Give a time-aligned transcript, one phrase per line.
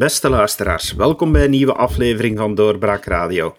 [0.00, 3.56] Beste luisteraars, welkom bij een nieuwe aflevering van Doorbraak Radio.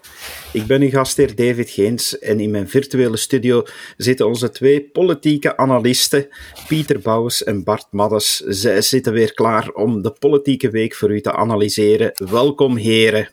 [0.52, 3.62] Ik ben uw gastheer David Geens en in mijn virtuele studio
[3.96, 6.28] zitten onze twee politieke analisten,
[6.68, 8.36] Pieter Bouwens en Bart Maddes.
[8.36, 12.12] Zij zitten weer klaar om de politieke week voor u te analyseren.
[12.30, 13.28] Welkom heren.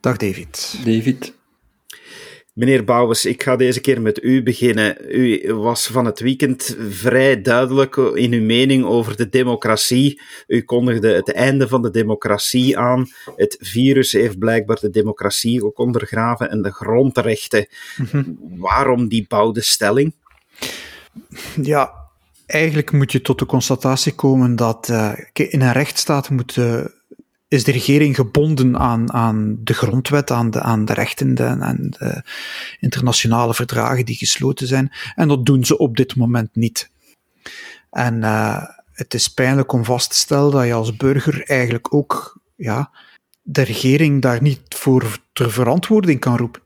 [0.00, 0.78] Dag David.
[0.84, 1.34] David.
[2.56, 4.96] Meneer Bouwens, ik ga deze keer met u beginnen.
[5.08, 10.20] U was van het weekend vrij duidelijk in uw mening over de democratie.
[10.46, 13.06] U kondigde het einde van de democratie aan.
[13.36, 17.66] Het virus heeft blijkbaar de democratie ook ondergraven en de grondrechten.
[17.96, 18.24] Mhm.
[18.38, 20.14] Waarom die bouwde stelling?
[21.62, 21.92] Ja,
[22.46, 26.84] eigenlijk moet je tot de constatatie komen dat uh, in een rechtsstaat moet uh,
[27.48, 32.22] is de regering gebonden aan, aan de grondwet, aan de, aan de rechten en de
[32.80, 34.92] internationale verdragen die gesloten zijn.
[35.14, 36.90] En dat doen ze op dit moment niet.
[37.90, 38.62] En uh,
[38.92, 42.90] het is pijnlijk om vast te stellen dat je als burger eigenlijk ook ja,
[43.42, 46.62] de regering daar niet voor ter verantwoording kan roepen.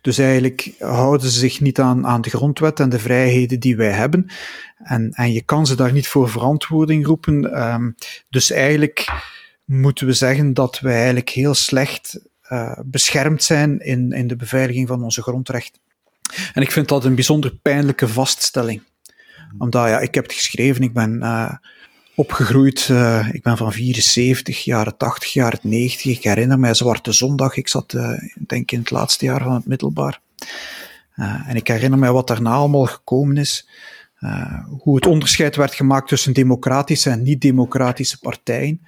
[0.00, 3.90] Dus eigenlijk houden ze zich niet aan, aan de grondwet en de vrijheden die wij
[3.90, 4.30] hebben.
[4.78, 7.62] En, en je kan ze daar niet voor verantwoording roepen.
[7.72, 7.94] Um,
[8.30, 9.06] dus eigenlijk
[9.64, 12.18] moeten we zeggen dat wij eigenlijk heel slecht
[12.50, 15.80] uh, beschermd zijn in, in de beveiliging van onze grondrechten.
[16.52, 18.82] En ik vind dat een bijzonder pijnlijke vaststelling.
[19.58, 21.52] Omdat, ja, ik heb het geschreven, ik ben uh,
[22.14, 26.16] opgegroeid, uh, ik ben van 74, jaren 80, jaren 90.
[26.16, 27.90] Ik herinner mij Zwarte Zondag, ik zat,
[28.46, 30.20] denk ik, in het laatste jaar van het middelbaar.
[31.46, 33.68] en ik herinner mij wat daarna allemaal gekomen is.
[34.78, 38.80] hoe het onderscheid werd gemaakt tussen democratische en niet-democratische partijen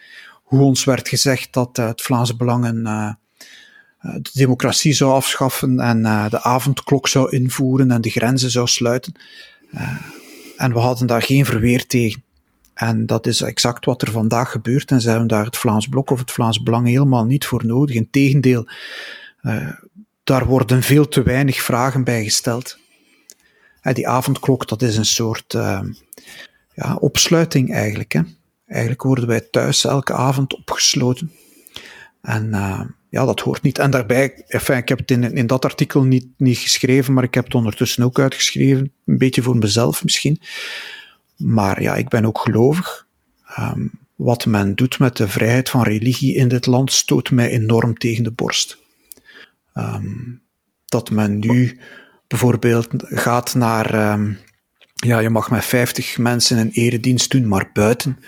[0.47, 3.13] hoe ons werd gezegd dat uh, het Vlaamse Belang een, uh,
[4.01, 9.13] de democratie zou afschaffen en uh, de avondklok zou invoeren en de grenzen zou sluiten.
[10.57, 12.25] en we hadden daar geen verweer tegen.
[12.75, 14.91] En dat is exact wat er vandaag gebeurt.
[14.91, 17.95] En ze hebben daar het Vlaams Blok of het Vlaams Belang helemaal niet voor nodig.
[17.95, 18.69] Integendeel,
[20.25, 22.79] daar worden veel te weinig vragen bij gesteld.
[23.83, 25.53] die avondklok, dat is een soort
[26.75, 28.13] ja, opsluiting eigenlijk.
[28.13, 28.21] Hè.
[28.67, 31.33] Eigenlijk worden wij thuis elke avond opgesloten.
[32.23, 33.79] En uh, ja, dat hoort niet.
[33.79, 37.35] En daarbij, enfin, ik heb het in, in dat artikel niet, niet geschreven, maar ik
[37.35, 38.93] heb het ondertussen ook uitgeschreven.
[39.05, 40.41] Een beetje voor mezelf misschien.
[41.37, 43.07] Maar ja, ik ben ook gelovig.
[43.59, 47.99] Um, wat men doet met de vrijheid van religie in dit land stoot mij enorm
[47.99, 48.79] tegen de borst.
[49.75, 50.43] Um,
[50.87, 51.79] dat men nu
[52.27, 54.39] bijvoorbeeld gaat naar, um,
[54.95, 58.19] ja, je mag met 50 mensen een eredienst doen, maar buiten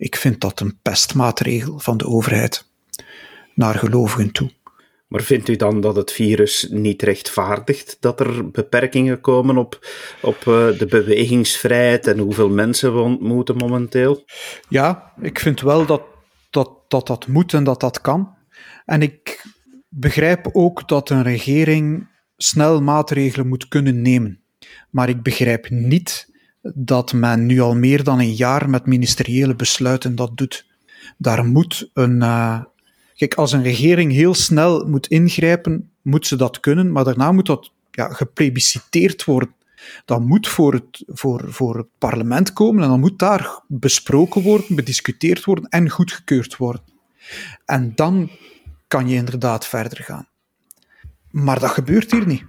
[0.00, 2.70] ik vind dat een pestmaatregel van de overheid
[3.54, 4.50] naar gelovigen toe.
[5.08, 9.86] Maar vindt u dan dat het virus niet rechtvaardigt dat er beperkingen komen op,
[10.22, 14.24] op uh, de bewegingsvrijheid en hoeveel mensen we ontmoeten momenteel?
[14.68, 16.02] Ja, ik vind wel dat
[16.50, 18.34] dat, dat dat moet en dat dat kan.
[18.84, 19.44] En ik
[19.88, 24.40] begrijp ook dat een regering snel maatregelen moet kunnen nemen.
[24.90, 26.29] Maar ik begrijp niet
[26.62, 30.66] dat men nu al meer dan een jaar met ministeriële besluiten dat doet.
[31.18, 32.16] Daar moet een.
[32.22, 32.60] Uh,
[33.16, 37.46] kijk, als een regering heel snel moet ingrijpen, moet ze dat kunnen, maar daarna moet
[37.46, 39.54] dat ja, geplebisciteerd worden.
[40.04, 44.76] Dat moet voor het, voor, voor het parlement komen en dan moet daar besproken worden,
[44.76, 46.82] bediscuteerd worden en goedgekeurd worden.
[47.64, 48.30] En dan
[48.88, 50.28] kan je inderdaad verder gaan.
[51.30, 52.44] Maar dat gebeurt hier niet.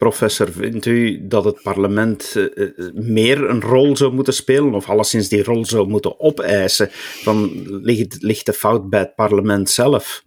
[0.00, 5.28] Professor, vindt u dat het parlement uh, meer een rol zou moeten spelen, of alleszins
[5.28, 6.90] die rol zou moeten opeisen?
[7.24, 7.50] Dan
[7.82, 10.24] ligt, ligt de fout bij het parlement zelf?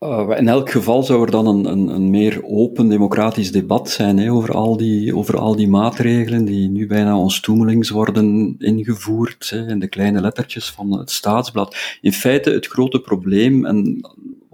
[0.00, 4.18] Uh, in elk geval zou er dan een, een, een meer open democratisch debat zijn
[4.18, 9.68] hè, over, al die, over al die maatregelen die nu bijna onstoemelings worden ingevoerd hè,
[9.68, 11.76] in de kleine lettertjes van het staatsblad.
[12.00, 14.00] In feite het grote probleem, en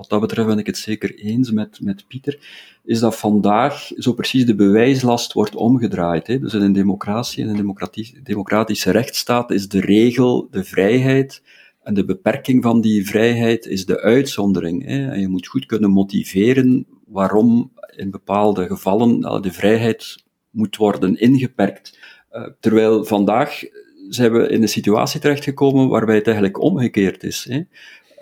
[0.03, 2.39] wat dat betreft ben ik het zeker eens met, met Pieter,
[2.85, 6.27] is dat vandaag zo precies de bewijslast wordt omgedraaid.
[6.27, 6.39] Hè.
[6.39, 7.77] Dus in een democratie, in een
[8.23, 11.43] democratische rechtsstaat is de regel de vrijheid
[11.83, 14.87] en de beperking van die vrijheid is de uitzondering.
[14.87, 15.11] Hè.
[15.11, 21.99] En je moet goed kunnen motiveren waarom in bepaalde gevallen de vrijheid moet worden ingeperkt.
[22.33, 23.63] Uh, terwijl vandaag
[24.09, 27.47] zijn we in een situatie terechtgekomen waarbij het eigenlijk omgekeerd is.
[27.49, 27.63] Hè.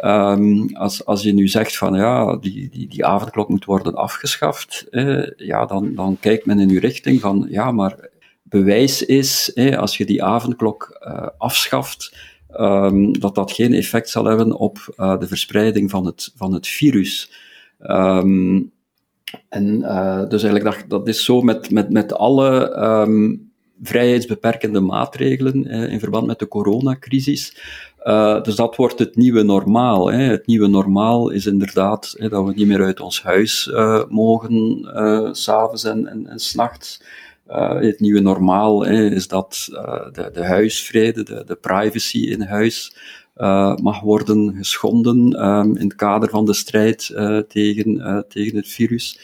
[0.05, 4.87] Um, als, als je nu zegt van ja, die, die, die avondklok moet worden afgeschaft,
[4.91, 8.09] eh, ja, dan, dan kijkt men in uw richting van ja, maar
[8.43, 12.17] bewijs is, eh, als je die avondklok uh, afschaft,
[12.57, 16.67] um, dat dat geen effect zal hebben op uh, de verspreiding van het, van het
[16.69, 17.33] virus.
[17.81, 18.73] Um,
[19.49, 22.77] en uh, dus eigenlijk dat, dat is zo met, met, met alle
[23.83, 27.57] vrijheidsbeperkende maatregelen eh, in verband met de coronacrisis.
[28.05, 30.13] Uh, dus dat wordt het nieuwe normaal.
[30.13, 30.23] Hè.
[30.23, 34.79] Het nieuwe normaal is inderdaad hè, dat we niet meer uit ons huis uh, mogen,
[34.95, 37.03] uh, s'avonds en, en, en s'nachts.
[37.81, 39.69] het nieuwe normaal hè, is dat
[40.13, 42.97] de, de huisvrede, de, de privacy in huis
[43.83, 47.07] mag worden geschonden um, in het kader van de strijd
[47.49, 49.19] tegen, tegen het virus.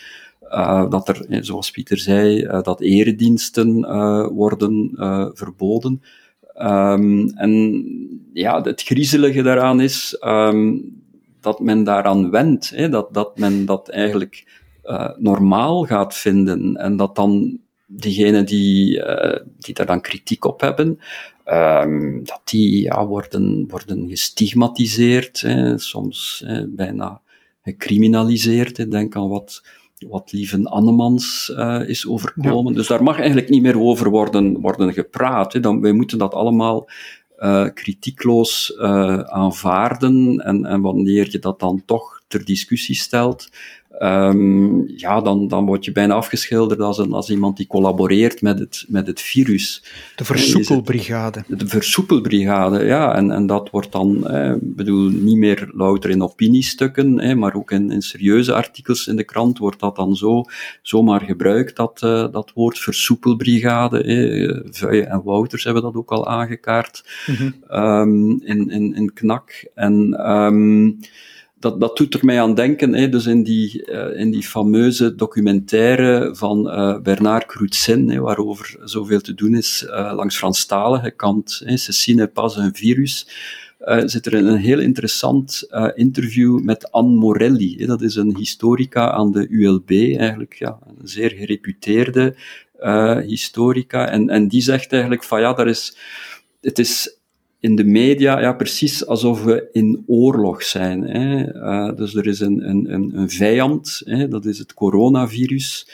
[0.89, 3.81] Dat er, zoals Pieter zei, dat erediensten
[4.35, 4.91] worden
[5.35, 6.03] verboden.
[6.63, 7.85] Um, en
[8.33, 10.95] ja, het griezelige daaraan is um,
[11.41, 14.65] dat men daaraan wendt, hè, dat, dat men dat eigenlijk
[15.17, 19.03] normaal gaat vinden en dat dan diegenen die,
[19.59, 20.99] die daar dan kritiek op hebben,
[21.47, 27.21] um, dat die ja, worden, worden gestigmatiseerd, hè, soms hè, bijna
[27.63, 28.77] gecriminaliseerd.
[28.77, 28.89] Hè.
[28.89, 29.65] Denk aan wat
[29.99, 32.75] wat Lieven Annemans uh, is overkomen.
[32.75, 35.53] Dus daar mag eigenlijk niet meer over worden, worden gepraat.
[35.53, 35.61] Hè.
[35.61, 36.89] Dan, wij moeten dat allemaal
[37.39, 40.39] uh, kritiekloos uh, aanvaarden.
[40.45, 43.49] En, en wanneer je dat dan toch ter discussie stelt,
[43.99, 48.59] um, ja, dan, dan word je bijna afgeschilderd als, een, als iemand die collaboreert met
[48.59, 49.85] het, met het virus.
[50.17, 51.45] De versoepelbrigade.
[51.47, 53.15] De versoepelbrigade, ja.
[53.15, 57.71] En, en dat wordt dan, eh, bedoel, niet meer louter in opiniestukken, eh, maar ook
[57.71, 60.45] in, in serieuze artikels in de krant wordt dat dan zo,
[60.83, 64.03] zomaar gebruikt, dat, uh, dat woord versoepelbrigade.
[64.03, 65.13] Eh.
[65.13, 67.79] En Wouters hebben dat ook al aangekaart mm -hmm.
[67.85, 69.71] um, in, in, in KNAK.
[69.75, 70.31] En...
[70.31, 70.99] Um,
[71.71, 75.15] dat, dat doet er mij aan denken, hè, dus in die, uh, in die fameuze
[75.15, 81.77] documentaire van uh, Bernard Crutzen, waarover zoveel te doen is uh, langs Franstalige kant, hè,
[81.77, 83.29] Cecine pas een virus,
[84.05, 87.77] zit er een heel interessant interview met Anne Morelli.
[87.79, 92.35] Hè, dat is een historica aan de ULB, eigenlijk ja, een zeer gereputeerde
[93.27, 95.97] historica, en, en die zegt eigenlijk van ja, daar is,
[96.61, 97.19] het is
[97.61, 101.03] in de media ja, precies alsof we in oorlog zijn.
[101.03, 101.55] Hè.
[101.55, 105.89] Uh, dus er is een, een, een, vijand, hè, dat is het coronavirus.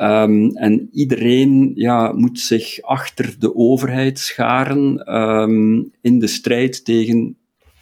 [0.00, 7.36] Um, en iedereen ja, moet zich achter de overheid scharen um, in de strijd tegen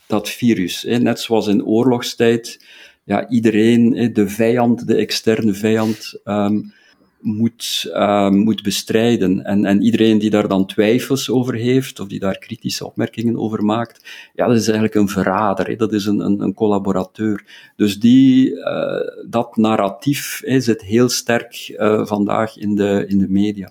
[0.07, 0.83] dat virus.
[0.83, 0.99] Hè.
[0.99, 2.65] Net zoals in oorlogstijd
[3.05, 6.73] ja, iedereen, de vijand, de externe vijand, um,
[7.20, 9.44] moet, uh, moet bestrijden.
[9.44, 13.65] En, en iedereen die daar dan twijfels over heeft, of die daar kritische opmerkingen over
[13.65, 14.05] maakt,
[14.35, 17.44] ja, dat is eigenlijk een verrader, dat is een, een, een collaborateur.
[17.76, 23.71] Dus die, uh, dat narratief zit heel sterk uh, vandaag in de, in de media.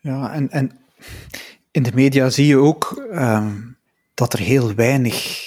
[0.00, 0.70] Ja, en, en
[1.70, 3.52] in de media zie je ook ehm,
[4.14, 5.40] dat er heel weinig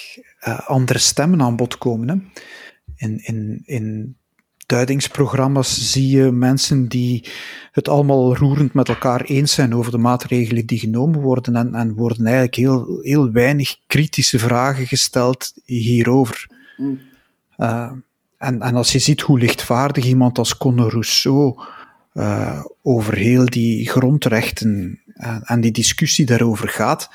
[0.66, 2.08] andere stemmen aan bod komen.
[2.08, 2.42] Hè?
[2.96, 4.16] In, in, in
[4.66, 7.28] duidingsprogramma's zie je mensen die
[7.72, 11.94] het allemaal roerend met elkaar eens zijn over de maatregelen die genomen worden en, en
[11.94, 16.50] worden eigenlijk heel, heel weinig kritische vragen gesteld hierover.
[16.76, 17.00] Mm.
[17.58, 17.92] Uh,
[18.38, 21.60] en, en als je ziet hoe lichtvaardig iemand als Conor Rousseau
[22.14, 27.10] uh, over heel die grondrechten en, en, die discussie daarover gaat,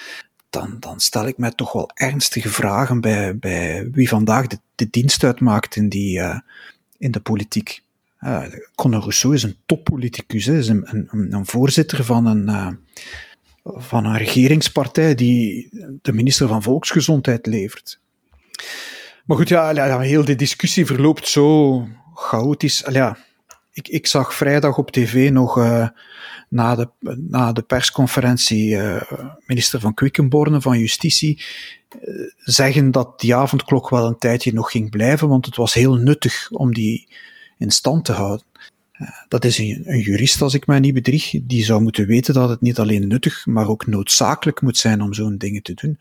[0.50, 4.88] dan, dan stel ik mij toch wel ernstige vragen bij, bij wie vandaag de, de
[4.90, 6.40] dienst uitmaakt in die, uh,
[7.02, 7.84] in de politiek.
[8.20, 8.44] Uh,
[8.76, 12.68] Conor Rousseau is een toppoliticus, is een, een, een, voorzitter van een, uh,
[13.64, 15.70] van een regeringspartij die
[16.02, 18.00] de minister van Volksgezondheid levert.
[19.26, 22.84] Maar goed, ja, heel die discussie verloopt zo chaotisch.
[22.92, 23.18] Ja,
[23.74, 25.88] ik, ik zag vrijdag op tv nog uh,
[26.50, 26.90] na, de,
[27.30, 28.78] na de persconferentie
[29.46, 31.44] minister van Quickenborne van Justitie
[32.38, 36.50] zeggen dat die avondklok wel een tijdje nog ging blijven, want het was heel nuttig
[36.52, 37.08] om die
[37.58, 38.46] in stand te houden.
[38.92, 42.34] Eh, dat is een, een, jurist, als ik mij niet bedrieg, die zou moeten weten
[42.34, 46.00] dat het niet alleen nuttig, maar ook noodzakelijk moet zijn om zo'n dingen te doen.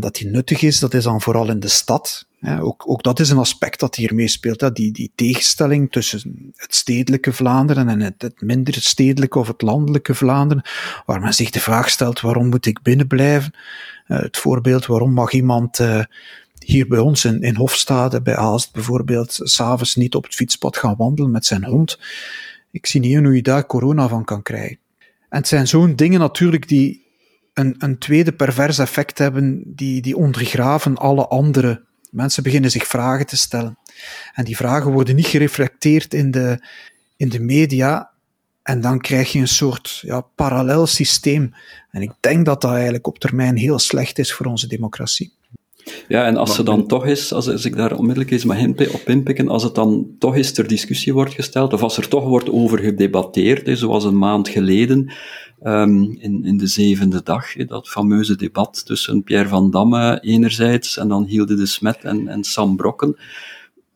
[0.00, 2.26] Dat die nuttig is, dat is dan vooral in de stad.
[2.60, 4.76] Ook, ook dat is een aspect dat hier meespeelt.
[4.76, 10.14] Die, die tegenstelling tussen het stedelijke Vlaanderen en het, het minder stedelijke of het landelijke
[10.14, 10.64] Vlaanderen,
[11.06, 13.54] waar men zich de vraag stelt, waarom moet ik binnenblijven?
[14.08, 16.04] Uh, het voorbeeld, waarom mag iemand uh,
[16.58, 20.94] hier bij ons in, in Hofstade, bij Aalst bijvoorbeeld, s'avonds niet op het fietspad gaan
[20.96, 21.98] wandelen met zijn hond?
[22.70, 24.78] Ik zie niet hoe je daar corona van kan krijgen.
[25.28, 27.03] En het zijn zo'n dingen natuurlijk die
[27.54, 31.82] een, een tweede pervers effect hebben, die, die ondergraven alle andere.
[32.10, 33.78] Mensen beginnen zich vragen te stellen.
[34.34, 36.58] En die vragen worden niet gereflecteerd in de,
[37.16, 38.10] in de media.
[38.62, 41.54] En dan krijg je een soort ja, parallel systeem.
[41.90, 45.32] En ik denk dat dat eigenlijk op termijn heel slecht is voor onze democratie.
[46.08, 49.08] Ja, en als ze dan toch is, als, als ik daar onmiddellijk eens mag op
[49.08, 52.50] inpikken, als het dan toch eens ter discussie wordt gesteld, of als er toch wordt
[52.50, 55.12] over gedebatteerd, zoals een maand geleden,
[55.62, 61.08] um, in, in de zevende dag, dat fameuze debat tussen Pierre van Damme enerzijds en
[61.08, 63.16] dan Hilde de Smet en, en Sam Brokken.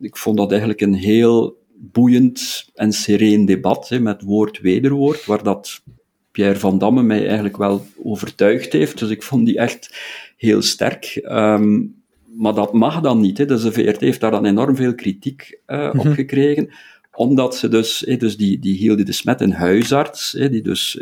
[0.01, 5.83] Ik vond dat eigenlijk een heel boeiend en sereen debat, met woord-wederwoord, waar dat
[6.31, 8.99] Pierre van Damme mij eigenlijk wel overtuigd heeft.
[8.99, 9.97] Dus ik vond die echt
[10.37, 11.21] heel sterk.
[11.25, 11.97] Um,
[12.37, 13.49] maar dat mag dan niet.
[13.49, 16.71] Dus de VRT heeft daar dan enorm veel kritiek uh, op gekregen
[17.19, 20.99] omdat ze dus, dus die, die hielden de smet een huisarts, die dus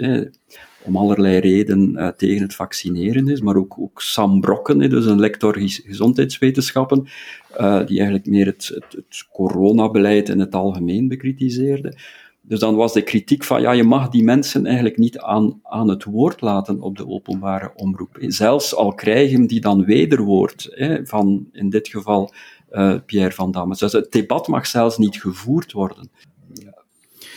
[0.86, 5.20] om allerlei redenen uh, tegen het vaccineren is, maar ook, ook Sam Brokken, dus een
[5.20, 7.06] lector gezondheidswetenschappen,
[7.60, 11.98] uh, die eigenlijk meer het, het, het coronabeleid in het algemeen bekritiseerde.
[12.40, 15.88] Dus dan was de kritiek van, ja, je mag die mensen eigenlijk niet aan, aan
[15.88, 18.16] het woord laten op de openbare omroep.
[18.20, 22.32] Zelfs al krijgen die dan wederwoord, van in dit geval
[23.06, 23.76] Pierre van Damme.
[23.76, 26.10] Dus het debat mag zelfs niet gevoerd worden.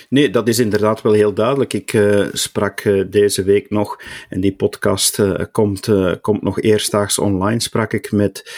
[0.10, 1.74] Nee, dat is inderdaad wel heel duidelijk.
[1.74, 5.90] Ik uh, sprak uh, deze week nog, en die podcast uh, komt,
[6.22, 8.52] komt nog eerstdaags online, sprak ik met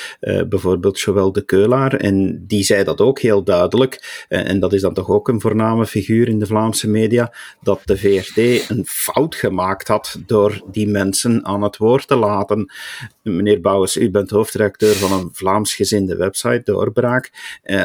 [0.50, 4.93] bijvoorbeeld Joël de Keulaar, en die zei dat ook heel duidelijk, en dat is dan
[4.93, 9.88] toch ook een voorname figuur in de Vlaamse media, dat de VRT een fout gemaakt
[9.88, 12.72] had door die mensen aan het woord te laten.
[13.24, 17.31] Meneer Bouwers, u bent hoofdredacteur van een Vlaams gezinde website, Doorbraak.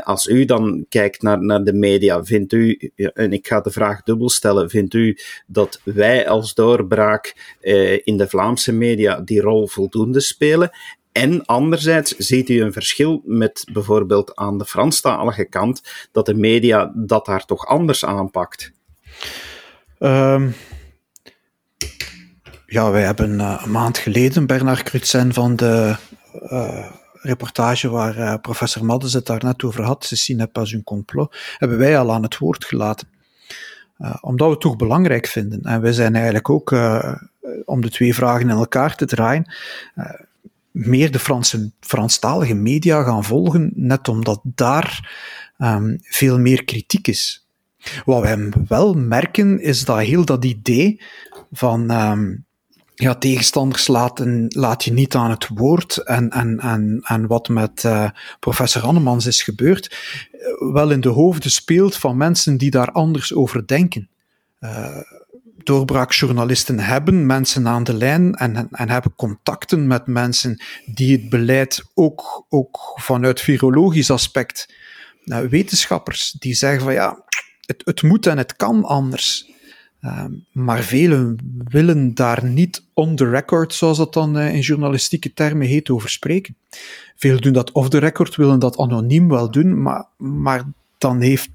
[0.04, 4.02] als u dan kijkt naar, naar de media, vindt u, en ik ga de vraag
[4.02, 4.70] dubbel stellen.
[4.70, 10.70] Vindt u dat wij als doorbraak eh, in de Vlaamse media die rol voldoende spelen?
[11.12, 15.82] En anderzijds ziet u een verschil met bijvoorbeeld aan de Franstalige kant,
[16.12, 18.72] dat de media dat daar toch anders aanpakt?
[19.98, 20.54] Um,
[22.66, 25.96] ja, wij hebben uh, een maand geleden Bernard Crutzen van de
[26.32, 31.78] uh, reportage waar professor Maddes het daar net over had, n'est pas un complot, hebben
[31.78, 33.08] wij al aan het woord gelaten.
[33.98, 35.62] Uh, omdat we het toch belangrijk vinden.
[35.62, 37.14] En wij zijn eigenlijk ook, uh,
[37.64, 39.52] om de twee vragen in elkaar te draaien,
[39.96, 40.04] uh,
[40.70, 45.10] meer de Franse, Franstalige media gaan volgen, net omdat daar
[45.58, 47.46] um, veel meer kritiek is.
[48.04, 51.00] Wat wij wel merken, is dat heel dat idee
[51.52, 52.45] van um,
[52.96, 55.96] ja, tegenstanders laten, laat je niet aan het woord.
[55.96, 58.10] En, en, en, en wat met uh,
[58.40, 59.96] professor Annemans is gebeurd,
[60.32, 64.08] uh, wel in de hoofden speelt van mensen die daar anders over denken.
[64.60, 65.00] Uh,
[65.56, 71.84] doorbraakjournalisten hebben mensen aan de lijn en, en hebben contacten met mensen die het beleid
[71.94, 74.74] ook, ook vanuit virologisch aspect,
[75.24, 77.24] wetenschappers, die zeggen van ja,
[77.66, 79.54] het, het moet en het kan anders.
[80.06, 85.32] Ehm, maar velen willen daar niet on the record, zoals dat dan uh, in journalistieke
[85.32, 86.56] termen heet, over spreken.
[87.16, 90.64] Velen doen dat off the record, willen dat anoniem wel doen, maar, maar
[90.98, 91.50] dan, heeft,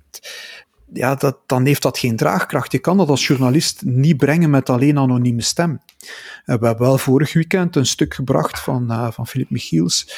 [0.94, 2.72] ja, dat, dan heeft dat geen draagkracht.
[2.72, 5.72] Je kan dat als journalist niet brengen met alleen anonieme stem.
[5.72, 5.78] Uh,
[6.46, 10.14] we hebben wel vorig weekend een stuk gebracht van, uh, van Philip Michiels,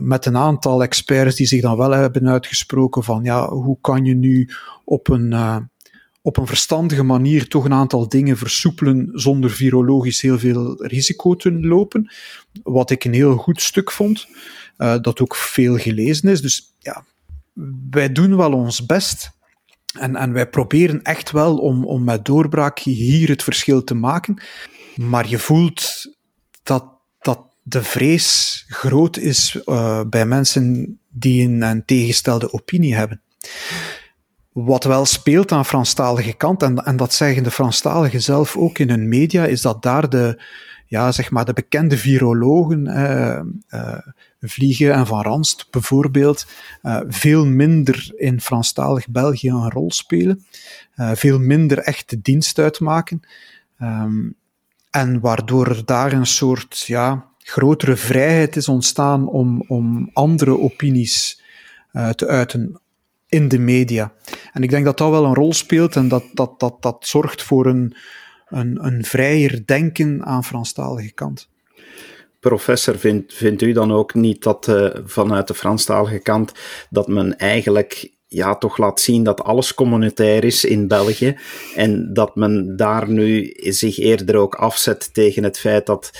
[0.00, 4.14] met een aantal experts die zich dan wel hebben uitgesproken van ja, hoe kan je
[4.14, 4.48] nu
[4.84, 5.69] op een
[6.22, 11.52] op een verstandige manier toch een aantal dingen versoepelen zonder virologisch heel veel risico te
[11.52, 12.12] lopen.
[12.62, 14.26] Wat ik een heel goed stuk vond,
[14.78, 16.40] uh, dat ook veel gelezen is.
[16.40, 17.04] Dus ja,
[17.90, 19.30] wij doen wel ons best.
[19.98, 24.42] En, en wij proberen echt wel om, om met doorbraak hier het verschil te maken.
[24.96, 26.06] Maar je voelt
[26.62, 26.84] dat,
[27.20, 33.22] dat de vrees groot is uh, bij mensen die een, een tegenstelde opinie hebben.
[34.64, 38.88] Wat wel speelt aan Franstalige kant, en, en dat zeggen de Franstaligen zelf ook in
[38.88, 40.42] hun media, is dat daar de,
[40.86, 43.40] ja, zeg maar de bekende virologen, eh,
[43.70, 43.98] uh,
[44.40, 46.46] Vliegen en Van Ranst bijvoorbeeld,
[46.82, 50.44] uh, veel minder in Franstalig België een rol spelen,
[50.96, 53.20] veel minder echt de dienst uitmaken,
[53.80, 54.34] um,
[54.90, 61.42] en waardoor er daar een soort ja, grotere vrijheid is ontstaan om, om andere opinies
[62.14, 62.80] te uiten
[63.30, 64.12] in de media.
[64.52, 67.42] En ik denk dat dat wel een rol speelt en dat dat, dat, dat zorgt
[67.42, 67.96] voor een,
[68.48, 71.48] een, een vrijer denken aan Franstalige kant.
[72.40, 76.52] Professor, vindt, vindt u dan ook niet dat uh, vanuit de Franstalige kant
[76.90, 81.36] dat men eigenlijk ja, toch laat zien dat alles communitair is in België
[81.74, 86.10] en dat men daar nu zich eerder ook afzet tegen het feit dat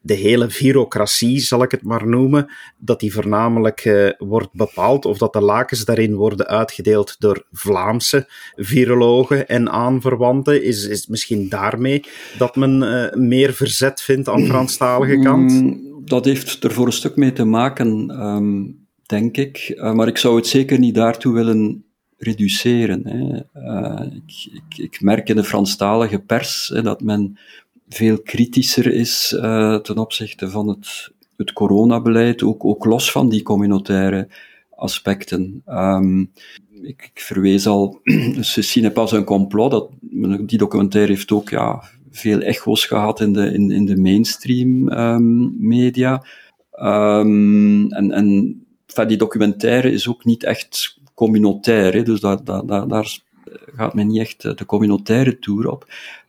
[0.00, 5.18] de hele virocratie, zal ik het maar noemen, dat die voornamelijk uh, wordt bepaald of
[5.18, 10.64] dat de lakens daarin worden uitgedeeld door Vlaamse virologen en aanverwanten.
[10.64, 12.04] Is, is misschien daarmee
[12.38, 15.52] dat men uh, meer verzet vindt aan Franstalige kant?
[15.52, 18.64] Mm, dat heeft er voor een stuk mee te maken, ehm,
[19.06, 19.74] denk ik.
[19.74, 21.82] Uh, maar ik zou het zeker niet daartoe willen
[22.18, 23.06] reduceren.
[23.06, 23.42] Hè.
[23.62, 27.38] Uh, ik, ik, ik, merk in de Franstalige pers hè, dat men
[27.88, 33.42] veel kritischer is uh, ten opzichte van het, het coronabeleid, ook, ook los van die
[33.42, 34.28] communautaire
[34.70, 35.62] aspecten.
[35.66, 36.30] Um,
[36.82, 38.00] ik, ik, verwees al,
[38.40, 39.90] Ceci n'est pas un complot, dat,
[40.48, 45.56] die documentaire heeft ook ja, veel echo's gehad in de, in, in de mainstream um,
[45.58, 46.24] media.
[46.82, 53.18] Um, en en enfin, die documentaire is ook niet echt communautair, dus daar, daar, daar
[53.76, 55.86] gaat men niet echt de communautaire tour op.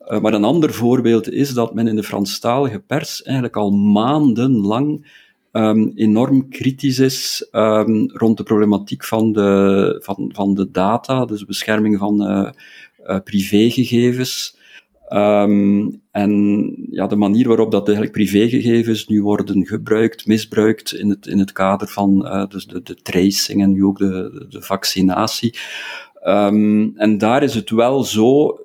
[0.07, 5.05] Uh, maar een ander voorbeeld is dat men in de Franstalige pers eigenlijk al maandenlang
[5.51, 11.45] um, enorm kritisch is um, rond de problematiek van de, van, van de data, dus
[11.45, 12.49] bescherming van uh,
[13.05, 14.57] uh, privégegevens.
[15.13, 21.27] Um, en ja, de manier waarop dat eigenlijk privégegevens nu worden gebruikt, misbruikt in het,
[21.27, 25.57] in het kader van dus de, de tracing en nu ook de, de vaccinatie.
[26.23, 28.59] Um, en daar is het wel zo,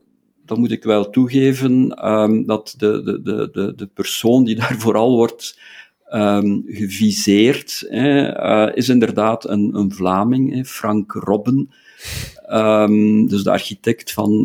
[0.46, 5.16] dat moet ik wel toegeven, um, dat de, de, de, de persoon die daar vooral
[5.16, 5.58] wordt
[6.12, 11.70] um, geviseerd, uh, is inderdaad een, een Vlaming, Frank Robben.
[13.28, 14.42] Dus de architect van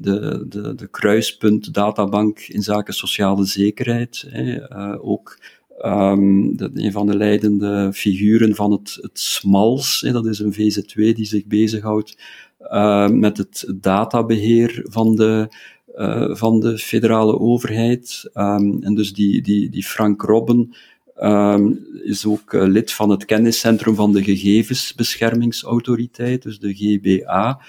[0.00, 4.28] de, de, de kruispunt databank in zaken sociale zekerheid.
[4.32, 5.38] uh, ook
[5.82, 10.52] um, de, een van de leidende figuren van het, het SMALS, hè, dat is een
[10.52, 12.18] VZW die zich bezighoudt
[12.60, 15.48] uh, met het databeheer van de,
[15.96, 18.30] uh, van de federale overheid.
[18.34, 20.74] Um, en dus die, die, die Frank Robben
[21.22, 27.60] um, is ook uh, lid van het kenniscentrum van de gegevensbeschermingsautoriteit, dus de GBA.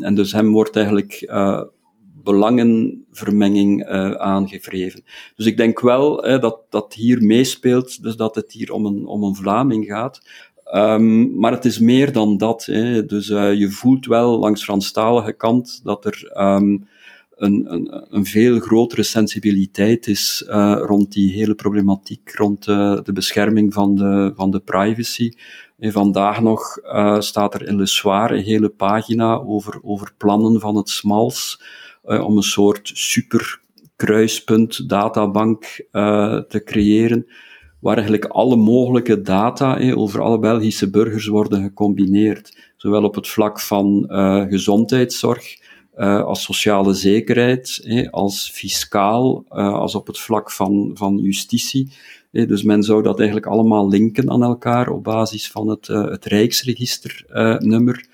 [0.00, 1.24] En dus hem wordt eigenlijk
[2.22, 5.02] belangenvermenging uh, aangevreven.
[5.36, 9.06] Dus ik denk wel uh, dat dat hier meespeelt, dus dat het hier om een,
[9.06, 10.20] om een Vlaming gaat.
[10.74, 12.64] Um, maar het is meer dan dat.
[12.64, 13.06] Hè.
[13.06, 16.88] Dus uh, je voelt wel langs Franstalige kant dat er um,
[17.36, 23.72] een, een, een, veel grotere sensibiliteit is uh, rond die hele problematiek, rond de bescherming
[23.74, 25.32] van de, van de privacy.
[25.80, 30.60] En vandaag nog uh, staat er in Le Soir een hele pagina over, over plannen
[30.60, 31.62] van het SMALS
[32.02, 33.60] om een soort super
[33.96, 35.64] kruispunt databank
[36.48, 37.26] te creëren
[37.80, 42.72] waar eigenlijk alle mogelijke data eh, over alle Belgische burgers worden gecombineerd.
[42.76, 44.06] Zowel op het vlak van
[44.48, 45.58] gezondheidszorg,
[46.00, 51.92] als sociale zekerheid, eh, als fiscaal, als op het vlak van, van justitie.
[52.30, 56.24] Eh, dus men zou dat eigenlijk allemaal linken aan elkaar op basis van het, het
[56.24, 58.08] Rijksregisternummer.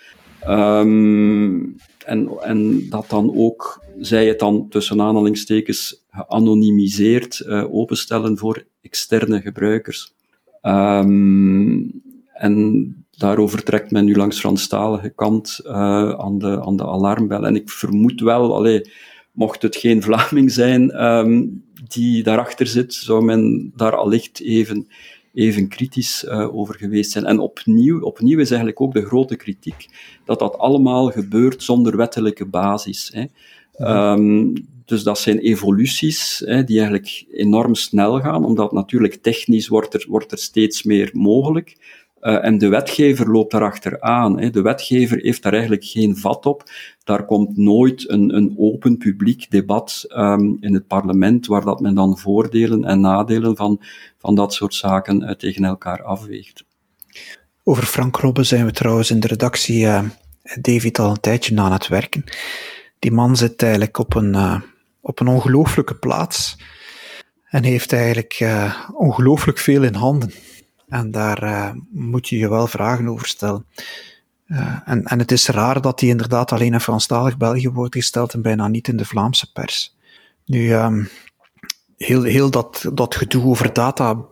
[0.49, 9.41] Um, en, en dat dan ook, zij het dan tussen aanhalingstekens geanonimiseerd openstellen voor externe
[9.41, 10.15] gebruikers.
[10.63, 12.03] Um,
[12.33, 15.73] en daarover trekt men nu langs Franstalige kant uh,
[16.11, 17.47] aan, de, aan de alarmbel.
[17.47, 18.91] En ik vermoed wel, allee,
[19.33, 24.89] mocht het geen Vlaming zijn um, die daarachter zit, zou men daar allicht even,
[25.35, 27.25] even kritisch uh, over geweest zijn.
[27.25, 29.89] En opnieuw, opnieuw is eigenlijk ook de grote kritiek
[30.25, 33.13] dat dat allemaal gebeurt zonder wettelijke basis.
[33.13, 33.25] Hè.
[34.13, 34.53] Um,
[34.85, 40.07] dus dat zijn evoluties hè, die eigenlijk enorm snel gaan, omdat natuurlijk technisch wordt er,
[40.09, 41.77] wordt er steeds meer mogelijk.
[42.21, 44.41] Uh, en de wetgever loopt daarachter aan.
[44.41, 44.51] Hè.
[44.51, 46.63] De wetgever heeft daar eigenlijk geen vat op.
[47.07, 51.95] Daar komt nooit een, een open publiek debat um, in het parlement, waar dat men
[51.95, 53.83] dan voordelen en nadelen van,
[54.19, 56.65] van dat soort zaken uh, tegen elkaar afweegt.
[57.63, 60.03] Over Frank Robben zijn we trouwens in de redactie uh,
[60.61, 62.25] David al een tijdje aan het werken.
[62.99, 64.63] Die man zit eigenlijk op een,
[65.01, 66.57] op een ongelooflijke plaats
[67.45, 68.47] en heeft eigenlijk
[68.93, 70.33] ongelooflijk veel in handen.
[70.89, 73.67] En daar uh, moet je je wel vragen over stellen.
[74.85, 78.43] En, en het is raar dat die inderdaad alleen in Franstalig België wordt gesteld en
[78.43, 79.97] bijna niet in de Vlaamse pers.
[80.45, 81.09] Nu, um,
[81.97, 84.25] heel, heel dat, dat gedoe over data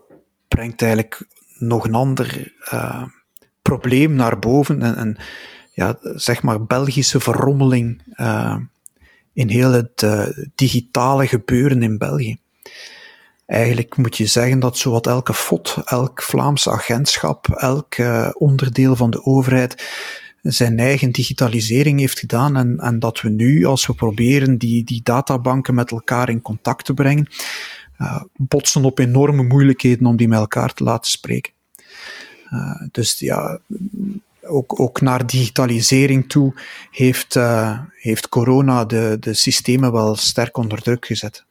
[0.48, 1.26] brengt eigenlijk
[1.58, 3.02] nog een ander uh,
[3.62, 4.82] probleem naar boven.
[4.82, 5.16] En, en
[5.72, 8.02] ja, zeg maar Belgische verrommeling
[9.32, 10.06] in heel het
[10.54, 12.38] digitale gebeuren in België.
[13.46, 19.10] Eigenlijk moet je zeggen dat zowat elke FOT, elk Vlaams agentschap, elk uh, onderdeel van
[19.10, 19.82] de overheid
[20.42, 25.00] zijn eigen digitalisering heeft gedaan en, en dat we nu, als we proberen die, die
[25.02, 27.28] databanken met elkaar in contact te brengen,
[27.98, 31.52] uh, botsen op enorme moeilijkheden om die met elkaar te laten spreken.
[32.50, 33.58] Uh, dus ja,
[34.42, 36.54] ook, ook naar digitalisering toe
[36.90, 37.38] heeft,
[37.96, 41.44] heeft corona de, de systemen wel sterk onder druk gezet.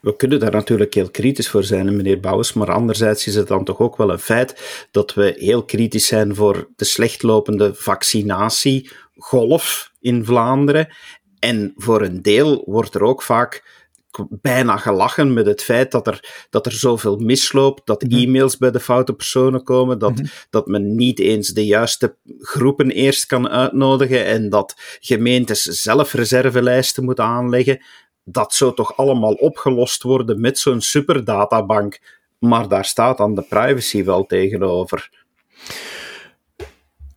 [0.00, 3.64] We kunnen daar natuurlijk heel kritisch voor zijn, meneer Bouwens, maar anderzijds is het dan
[3.64, 10.24] toch ook wel een feit dat we heel kritisch zijn voor de slechtlopende vaccinatiegolf in
[10.24, 10.88] Vlaanderen.
[11.38, 13.78] En voor een deel wordt er ook vaak
[14.28, 18.16] bijna gelachen met het feit dat er, dat er zoveel misloopt, dat mhm.
[18.16, 20.26] e-mails bij de foute personen komen, dat, mhm.
[20.50, 27.04] dat men niet eens de juiste groepen eerst kan uitnodigen en dat gemeentes zelf reservelijsten
[27.04, 27.82] moeten aanleggen.
[28.32, 32.00] Dat zou toch allemaal opgelost worden met zo'n superdatabank,
[32.38, 35.10] maar daar staat dan de privacy wel tegenover.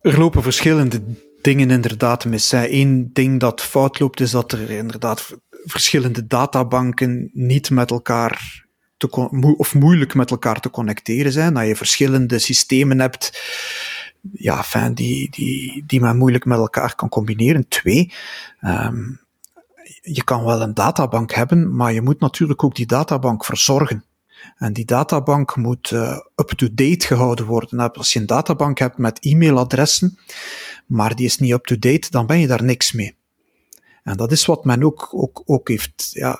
[0.00, 1.02] Er lopen verschillende
[1.42, 2.52] dingen inderdaad mis.
[2.52, 8.64] Eén ding dat fout loopt is dat er inderdaad verschillende databanken niet met elkaar
[8.96, 11.54] te of moeilijk met elkaar te connecteren zijn.
[11.54, 13.42] Dat je verschillende systemen hebt
[14.32, 17.68] ja, die, die, die men moeilijk met elkaar kan combineren.
[17.68, 18.12] Twee,
[18.62, 19.20] um,
[20.02, 24.04] je kan wel een databank hebben, maar je moet natuurlijk ook die databank verzorgen.
[24.56, 27.76] En die databank moet uh, up-to-date gehouden worden.
[27.76, 30.18] Nou, als je een databank hebt met e-mailadressen,
[30.86, 33.16] maar die is niet up-to-date, dan ben je daar niks mee.
[34.02, 36.38] En dat is wat men ook, ook, ook heeft, ja,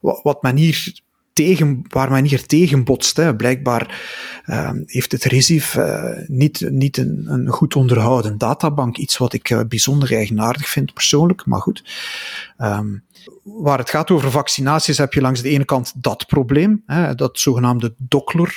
[0.00, 1.00] wat men hier
[1.44, 2.10] tegen, waar
[2.46, 3.16] tegen botst.
[3.16, 3.36] Hè.
[3.36, 4.00] Blijkbaar
[4.46, 8.96] uh, heeft het RISIF uh, niet, niet een, een, goed onderhouden databank.
[8.96, 11.84] Iets wat ik uh, bijzonder eigenaardig vind persoonlijk, maar goed.
[12.58, 13.02] Um,
[13.42, 17.38] waar het gaat over vaccinaties heb je langs de ene kant dat probleem, hè, dat
[17.38, 18.54] zogenaamde Dockler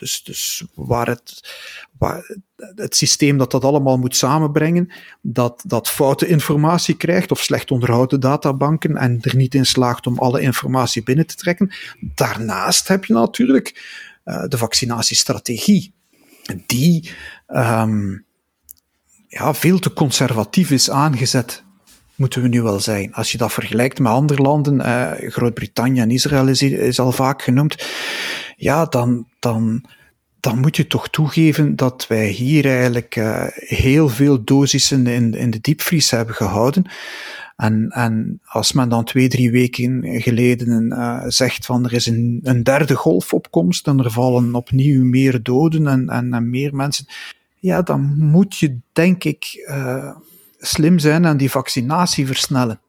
[0.00, 1.54] dus, dus waar het,
[1.98, 7.70] waar het systeem dat dat allemaal moet samenbrengen, dat, dat foute informatie krijgt of slecht
[7.70, 11.72] onderhouden databanken en er niet in slaagt om alle informatie binnen te trekken.
[12.00, 13.68] Daarnaast heb je natuurlijk
[14.24, 15.94] uh, de vaccinatiestrategie,
[16.66, 17.10] die
[17.48, 18.24] um,
[19.28, 21.64] ja, veel te conservatief is aangezet
[22.20, 23.14] moeten we nu wel zijn.
[23.14, 27.86] Als je dat vergelijkt met andere landen, uh, Groot-Brittannië en Israël is, al vaak genoemd,
[28.56, 29.84] ja, dan, dan,
[30.40, 35.50] dan moet je toch toegeven dat wij hier eigenlijk uh, heel veel dosissen in, in
[35.50, 36.84] de diepvries hebben gehouden.
[37.56, 42.40] En, en als men dan twee, drie weken geleden uh, zegt van er is een,
[42.42, 47.06] een derde golfopkomst en er vallen opnieuw meer doden en, en, meer mensen,
[47.58, 50.16] ja, dan moet je denk ik uh,
[50.60, 52.80] slim zijn en die vaccinatie versnellen.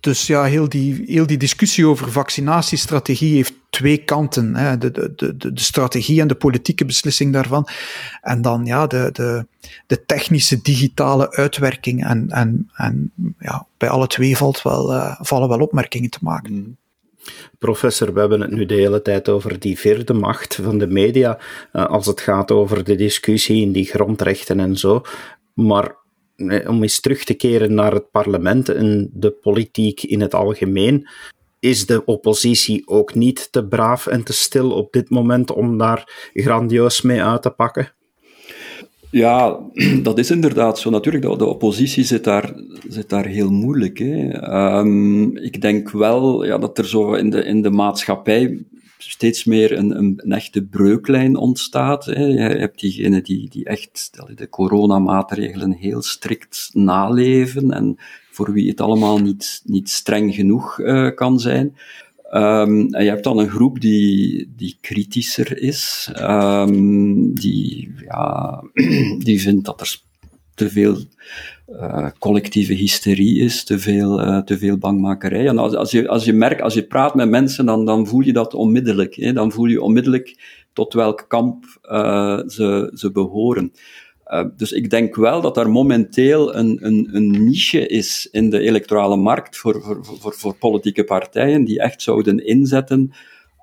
[0.00, 4.56] Dus ja, heel die, heel die discussie over vaccinatiestrategie heeft twee kanten.
[4.56, 4.78] Hè.
[4.78, 7.68] De, de, de, de strategie en de politieke beslissing daarvan.
[8.20, 9.46] En dan ja, de, de,
[9.86, 12.04] de technische, digitale uitwerking.
[12.04, 16.52] En, en, en ja, bij alle twee valt wel, uh, vallen wel opmerkingen te maken.
[16.52, 16.76] Mm.
[17.58, 21.38] Professor, we hebben het nu de hele tijd over die vierde macht van de media,
[21.72, 25.02] uh, als het gaat over de discussie in die grondrechten en zo.
[25.54, 25.94] Maar
[26.66, 31.08] om eens terug te keren naar het parlement en de politiek in het algemeen,
[31.60, 36.30] is de oppositie ook niet te braaf en te stil op dit moment om daar
[36.32, 37.92] grandioos mee uit te pakken?
[39.10, 39.58] Ja,
[40.02, 40.90] dat is inderdaad zo.
[40.90, 42.54] Natuurlijk, de, oppositie zit daar,
[42.88, 43.98] zit daar heel moeilijk.
[43.98, 44.42] Hè.
[44.78, 48.64] Um, ik denk wel ja, dat er zo in de, in de maatschappij
[49.10, 52.04] steeds meer een, een, echte breuklijn ontstaat.
[52.04, 52.24] Hè.
[52.24, 57.96] Je hebt diegenen die, die echt de coronamaatregelen heel strikt naleven en
[58.30, 61.76] voor wie het allemaal niet, niet streng genoeg uh, kan zijn.
[62.34, 68.62] Um, en je hebt dan een groep die, die kritischer is, um, die, ja,
[69.18, 70.00] die vindt dat er
[70.54, 70.98] te veel
[71.68, 75.46] uh, collectieve hysterie is, te veel, uh, te veel bangmakerij.
[75.46, 78.20] En als, als, je, als je merkt, als je praat met mensen, dan, dan voel
[78.20, 79.14] je dat onmiddellijk.
[79.14, 79.32] Hè?
[79.32, 80.36] Dan voel je onmiddellijk
[80.72, 83.72] tot welk kamp uh, ze, ze behoren.
[84.56, 89.16] Dus ik denk wel dat er momenteel een, een, een niche is in de electorale
[89.16, 93.12] markt voor, voor, voor, voor politieke partijen die echt zouden inzetten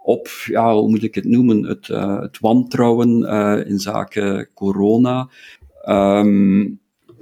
[0.04, 1.88] op, ja, hoe moet ik het noemen, het,
[2.22, 3.26] het wantrouwen
[3.66, 5.30] in zaken corona.
[5.88, 6.80] Um,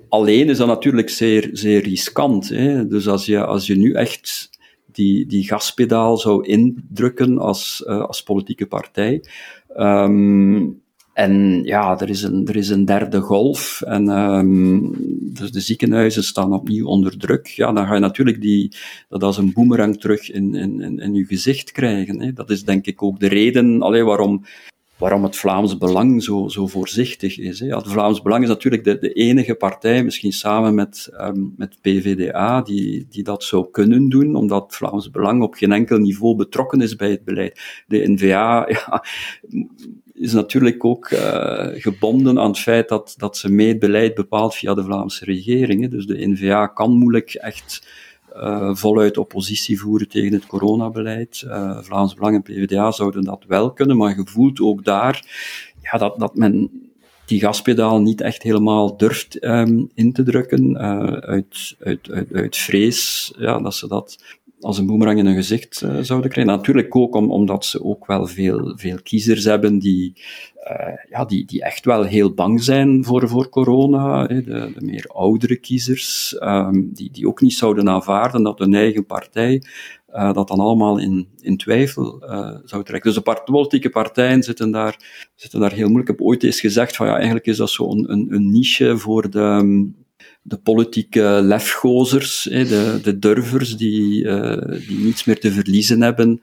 [0.09, 2.49] alleen is dat natuurlijk zeer, zeer riskant.
[2.49, 2.87] Hè?
[2.87, 4.49] Dus als je, als je nu echt
[4.85, 9.23] die, die gaspedaal zou indrukken als, uh, als politieke partij.
[9.77, 10.81] Um,
[11.13, 14.05] en ja, er is een, er is een derde golf en
[15.33, 17.47] dus de ziekenhuizen staan opnieuw onder druk.
[17.47, 18.75] Ja, dan ga je natuurlijk die,
[19.09, 22.21] dat als een boemerang terug in, in, in, in je gezicht krijgen.
[22.21, 22.33] Hè.
[22.33, 24.43] Dat is denk ik ook de reden allee, waarom
[24.97, 27.60] waarom het Vlaams Belang zo, zo voorzichtig is.
[27.60, 27.75] Hè.
[27.75, 32.62] Het Vlaams Belang is natuurlijk de, de enige partij, misschien samen met, um, met PVDA,
[32.62, 36.81] die, die dat zou kunnen doen, omdat het Vlaams Belang op geen enkel niveau betrokken
[36.81, 37.83] is bij het beleid.
[37.88, 39.03] De NVA ja,
[40.13, 44.55] is natuurlijk ook uh, gebonden aan het feit dat, dat ze mee het beleid bepaalt
[44.55, 45.81] via de Vlaamse regering.
[45.81, 45.88] Hè.
[45.88, 47.88] Dus de NVA kan moeilijk echt
[48.35, 51.43] uh, voluit oppositie voeren tegen het coronabeleid.
[51.45, 55.25] Uh, Vlaams Belang en PvdA zouden dat wel kunnen, maar je voelt ook daar
[55.91, 56.69] ja, dat, dat men
[57.25, 62.57] die gaspedaal niet echt helemaal durft um, in te drukken, uh, uit, uit, uit, uit
[62.57, 66.53] vrees ja, dat ze dat als een boemerang in hun gezicht uh, zouden krijgen.
[66.53, 70.13] Natuurlijk ook om, omdat ze ook wel veel, veel kiezers hebben die,
[70.69, 74.25] uh, ja, die, die echt wel heel bang zijn voor, voor corona.
[74.25, 74.41] Hè.
[74.41, 79.05] De, de meer oudere kiezers, um, die, die ook niet zouden aanvaarden dat hun eigen
[79.05, 79.61] partij
[80.13, 82.23] uh, dat dan allemaal in, in twijfel
[82.63, 83.01] zou trekken.
[83.01, 84.99] Dus de part politieke partijen zitten daar,
[85.35, 86.09] zitten daar heel moeilijk.
[86.09, 89.29] Ik heb ooit eens gezegd van ja, eigenlijk is dat zo'n een, een niche voor
[89.29, 89.89] de
[90.47, 96.41] de politieke lefgozers, de, de durvers die, uh, die niets meer te verliezen hebben.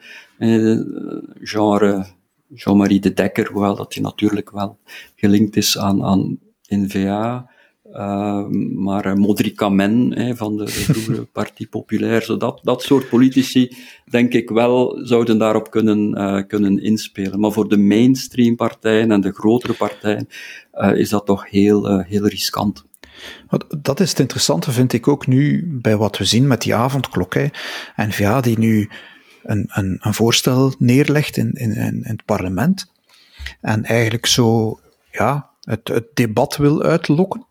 [1.41, 2.07] Genre
[2.49, 4.79] Jean-Marie de Dekker, hoewel dat hij natuurlijk wel
[5.17, 6.39] gelinkt is aan, aan
[6.69, 7.53] NVA.
[7.93, 13.77] Uh, maar Modric Men van de, de vroegere Parti Populair, dat, dat soort politici,
[14.11, 17.41] denk ik wel, zouden daarop kunnen, uh, kunnen inspelen.
[17.41, 20.29] Maar voor de mainstream partijen en de grotere partijen
[20.75, 22.85] uh, is dat toch heel, heel riskant.
[23.79, 27.35] Dat is het interessante, vind ik ook nu bij wat we zien met die avondklok.
[27.97, 28.91] N-VA die nu
[29.43, 32.93] een, een, een voorstel neerlegt in, in, in het parlement
[33.61, 34.79] en eigenlijk zo
[35.11, 37.47] ja, het, het debat wil uitlokken.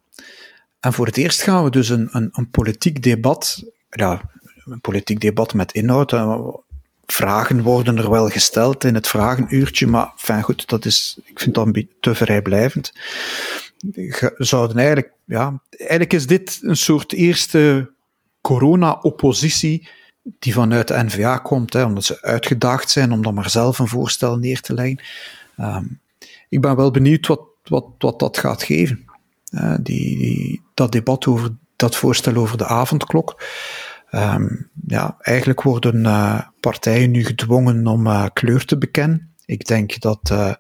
[0.80, 4.22] En voor het eerst gaan we dus een, een, een politiek debat, ja,
[4.66, 6.16] een politiek debat met inhoud.
[7.06, 11.56] Vragen worden er wel gesteld in het vragenuurtje, maar fijn goed, dat is, ik vind
[11.56, 12.92] dat een beetje te vrijblijvend
[14.38, 17.92] zouden eigenlijk, ja, eigenlijk is dit een soort eerste
[18.42, 19.90] corona-oppositie
[20.40, 23.88] die vanuit de NVA komt, hè, omdat ze uitgedaagd zijn om dan maar zelf een
[23.88, 25.00] voorstel neer te leggen.
[25.58, 26.02] Um,
[26.50, 29.06] ik ben wel benieuwd wat, wat, wat dat gaat geven.
[29.82, 33.44] Die, die, dat debat over dat voorstel over de avondklok.
[34.12, 39.34] Um, ja, eigenlijk worden uh, partijen nu gedwongen om uh, kleur te bekennen.
[39.46, 40.54] Ik denk dat, uh,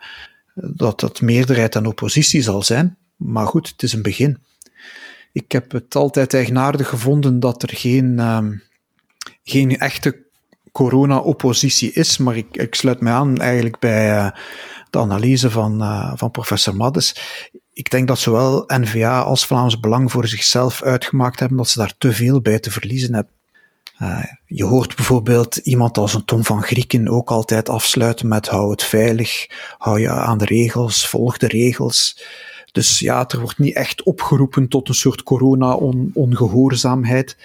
[0.53, 2.97] dat het meerderheid aan oppositie zal zijn.
[3.15, 4.37] Maar goed, het is een begin.
[5.33, 8.63] Ik heb het altijd eigenaardig gevonden dat er geen, um,
[9.43, 10.25] geen echte
[10.71, 14.29] corona-oppositie is, maar ik, ik, sluit mij aan eigenlijk bij uh,
[14.89, 17.15] de analyse van, uh, van professor Maddes.
[17.73, 21.93] Ik denk dat zowel NVA als Vlaams Belang voor zichzelf uitgemaakt hebben dat ze daar
[21.97, 23.33] te veel bij te verliezen hebben.
[24.01, 28.71] Uh, je hoort bijvoorbeeld iemand als een Tom van Grieken ook altijd afsluiten met hou
[28.71, 32.23] het veilig, hou je aan de regels, volg de regels.
[32.73, 37.37] Dus ja, er wordt niet echt opgeroepen tot een soort corona-ongehoorzaamheid.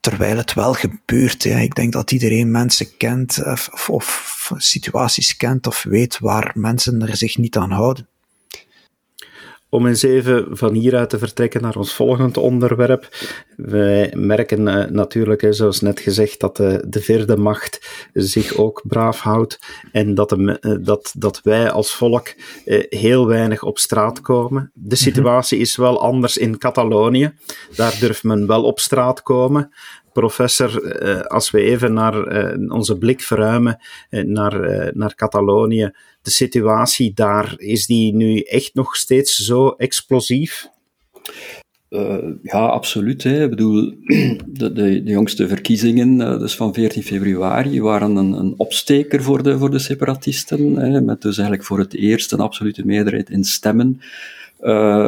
[0.00, 1.42] terwijl het wel gebeurt.
[1.42, 1.58] Ja.
[1.58, 7.16] Ik denk dat iedereen mensen kent of, of situaties kent of weet waar mensen er
[7.16, 8.06] zich niet aan houden.
[9.72, 13.08] Om eens even van hieruit te vertrekken naar ons volgend onderwerp.
[13.56, 19.20] Wij merken uh, natuurlijk, zoals net gezegd, dat de, de vierde macht zich ook braaf
[19.20, 19.58] houdt
[19.92, 22.34] en dat, de, uh, dat, dat wij als volk
[22.88, 24.70] heel weinig op straat komen.
[24.74, 24.94] De mhm.
[24.94, 27.32] situatie is wel anders in Catalonië.
[27.76, 29.72] Daar durft men wel op straat komen
[30.12, 32.14] professor, als we even naar
[32.68, 33.78] onze blik verruimen
[34.10, 35.90] naar, naar Catalonië,
[36.22, 40.70] de situatie daar, is die nu echt nog steeds zo explosief?
[42.42, 43.24] Ja, absoluut.
[43.24, 43.94] Ik bedoel,
[44.46, 49.58] de, de, de jongste verkiezingen, dus van 14 februari, waren een, een opsteker voor de,
[49.58, 50.76] voor de separatisten.
[50.76, 54.00] Hè, met dus eigenlijk voor het eerst een absolute meerderheid in stemmen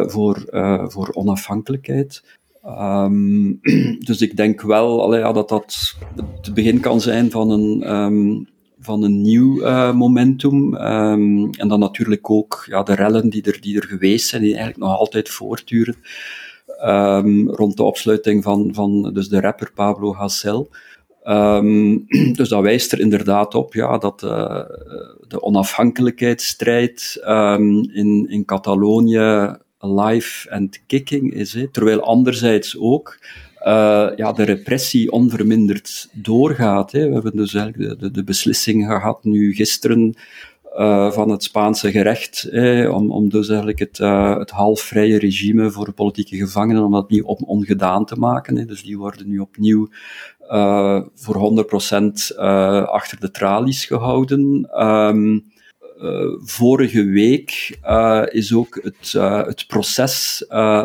[0.06, 0.44] voor,
[0.88, 2.22] voor onafhankelijkheid.
[2.66, 3.60] Um,
[4.08, 5.94] dus ik denk wel ja, dat dat
[6.40, 8.48] het begin kan zijn van een, um,
[8.78, 10.74] van een nieuw uh, momentum.
[10.74, 14.54] Um, en dan natuurlijk ook ja, de rellen die er, die er geweest zijn, die
[14.54, 15.96] eigenlijk nog altijd voortduren.
[17.46, 20.70] Rond de opsluiting van, van dus de rapper Pablo Hassel.
[22.36, 24.60] Dus dat wijst er inderdaad op ja, dat uh,
[25.28, 27.20] de onafhankelijkheidsstrijd
[27.92, 31.52] in, in Catalonië live and kicking is.
[31.52, 31.68] Hè.
[31.68, 33.18] Terwijl anderzijds ook
[33.66, 36.92] uh, ja, de repressie onverminderd doorgaat.
[36.92, 37.08] Hè.
[37.08, 40.14] We hebben dus eigenlijk de, de, beslissing gehad nu gisteren
[40.76, 42.48] uh, van het Spaanse gerecht,
[42.90, 47.22] om, om dus eigenlijk het, uh, het halfvrije regime voor politieke gevangenen, om dat niet
[47.22, 48.56] op, ongedaan te maken.
[48.56, 48.64] Hè.
[48.64, 49.88] Dus die worden nu opnieuw
[51.14, 52.36] voor 100%
[52.86, 54.68] achter de tralies gehouden.
[54.72, 55.38] Uh,
[56.44, 60.44] vorige week uh, is ook het, uh, het proces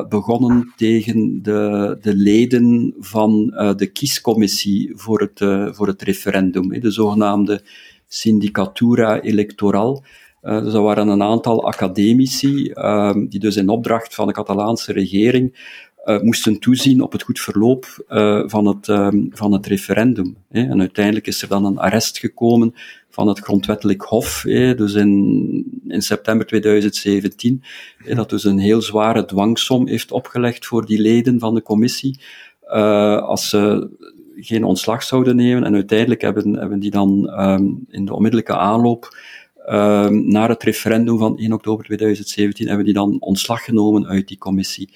[0.10, 3.46] begonnen tegen de, de leden van
[3.78, 5.40] de kiescommissie voor het,
[5.76, 7.62] voor het referendum, de zogenaamde
[8.08, 10.04] Sindicatura Electoral.
[10.42, 12.74] dus dat waren een aantal academici,
[13.30, 15.54] die dus in opdracht van de Catalaanse regering
[16.22, 18.04] moesten toezien op het goed verloop
[18.48, 20.36] van, het, ehm, van het referendum.
[20.50, 20.62] Hè.
[20.70, 22.74] En uiteindelijk is er dan een arrest gekomen
[23.10, 24.42] van het grondwettelijk hof,
[24.76, 27.64] dus in, in september 2017,
[28.16, 32.20] dat dus een heel zware dwangsom heeft opgelegd voor die leden van de commissie,
[33.22, 33.90] als ze
[34.44, 35.64] geen ontslag zouden nemen.
[35.64, 39.18] En uiteindelijk hebben, hebben die dan ehm, in de onmiddellijke aanloop
[39.70, 44.38] um, naar het referendum van 1 oktober 2017 hebben die dan ontslag genomen uit die
[44.38, 44.90] commissie.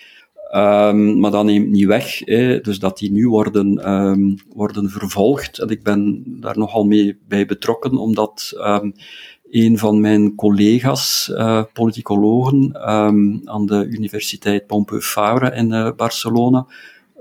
[0.56, 2.18] Um, maar dat neemt niet weg,
[2.62, 5.60] dus dat die nu worden, um, worden vervolgd.
[5.60, 8.94] En ik ben daar nogal mee bij betrokken, omdat um,
[9.52, 12.78] een van mijn collega's, uh, politicologen,
[13.46, 16.66] aan de Universiteit Pompeu Fabra in uh, Barcelona,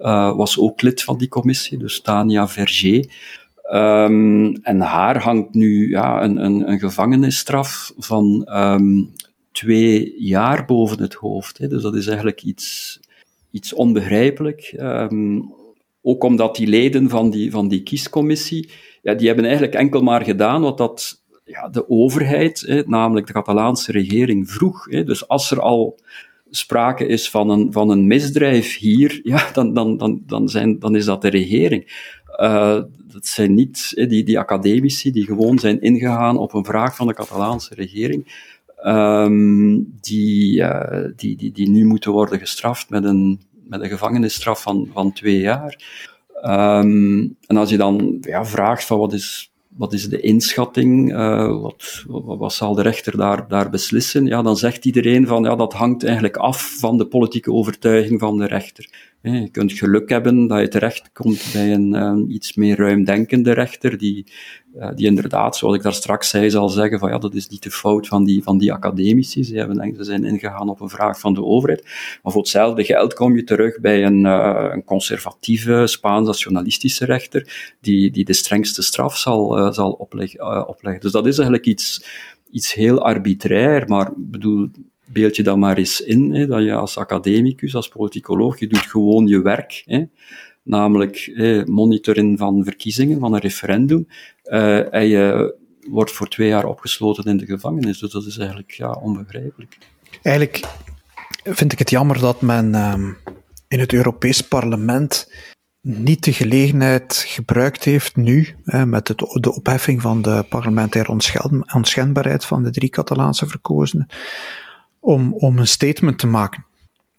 [0.01, 3.07] uh, was ook lid van die commissie, dus Tania Verger.
[4.63, 8.49] En haar hangt nu ja, een, een, een gevangenisstraf van
[9.53, 11.59] twee jaar boven het hoofd.
[11.59, 11.69] Hè.
[11.69, 13.01] Dus dat is eigenlijk iets,
[13.53, 14.75] iets onbegrijpelijk.
[14.79, 15.55] Um,
[16.03, 18.71] ook omdat die leden van die, van die kiescommissie,
[19.03, 23.93] ja, die hebben eigenlijk enkel maar gedaan wat dat ja, de overheid, namelijk de Catalaanse
[23.93, 24.89] regering, vroeg.
[24.89, 25.99] Dus als er al
[26.51, 30.97] sprake is van een, van een misdrijf hier, ja, dan, dan, dan, dan, zijn, dan
[30.97, 32.11] is dat de regering.
[32.41, 32.81] Uh,
[33.13, 37.15] dat zijn niet die, die academici die gewoon zijn ingegaan op een vraag van de
[37.15, 38.51] Catalaanse regering,
[38.87, 44.63] um, die, uh, die, die, die nu moeten worden gestraft met een, met een gevangenisstraf
[44.63, 45.77] van, van twee jaar.
[46.45, 51.61] Um, en als je dan ja, vraagt van wat is, wat is de inschatting, uh,
[51.61, 55.73] wat, wat, zal de rechter daar, daar beslissen, ja, dan zegt iedereen van ja, dat
[55.73, 59.11] hangt eigenlijk af van de politieke overtuiging van de rechter.
[59.23, 64.27] Je kunt geluk hebben dat je terechtkomt bij een um, iets meer ruimdenkende rechter, die,
[64.95, 67.71] die inderdaad, zoals ik daar straks zei, zal zeggen van ja, dat is niet de
[67.71, 69.45] fout van die, van die academici.
[69.45, 71.83] Ze, hebben, ze zijn ingegaan op een vraag van de overheid.
[72.23, 78.11] Maar voor hetzelfde geld kom je terug bij een, uh, een conservatieve, Spaans-nationalistische rechter, die,
[78.11, 81.01] die de strengste straf zal, uh, zal opleggen.
[81.01, 82.05] Dus dat is eigenlijk iets,
[82.51, 84.69] iets heel arbitrair, maar bedoel,
[85.05, 88.87] beeld je dat maar eens in, hè, dat je als academicus, als politicoloog, je doet
[88.87, 90.05] gewoon je werk, hè,
[90.63, 94.07] namelijk hè, monitoren van verkiezingen, van een referendum,
[94.91, 95.55] en je
[95.89, 97.99] wordt voor twee jaar opgesloten in de gevangenis.
[97.99, 99.79] Dus dat is eigenlijk ja, onbegrijpelijk.
[100.23, 100.67] Eigenlijk
[101.45, 102.95] vind ik het jammer dat men uh,
[103.69, 105.33] in het Europees Parlement
[105.81, 111.13] niet de gelegenheid gebruikt heeft nu, met de opheffing van de parlementaire
[111.75, 114.07] onschendbaarheid van de drie Catalaanse verkozenen,
[115.01, 116.65] om, om een statement te maken.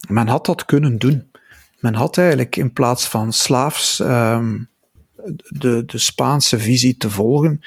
[0.08, 1.32] Men had dat kunnen doen.
[1.80, 4.70] Men had eigenlijk in plaats van slaafs um,
[5.48, 7.62] de, de Spaanse visie te volgen,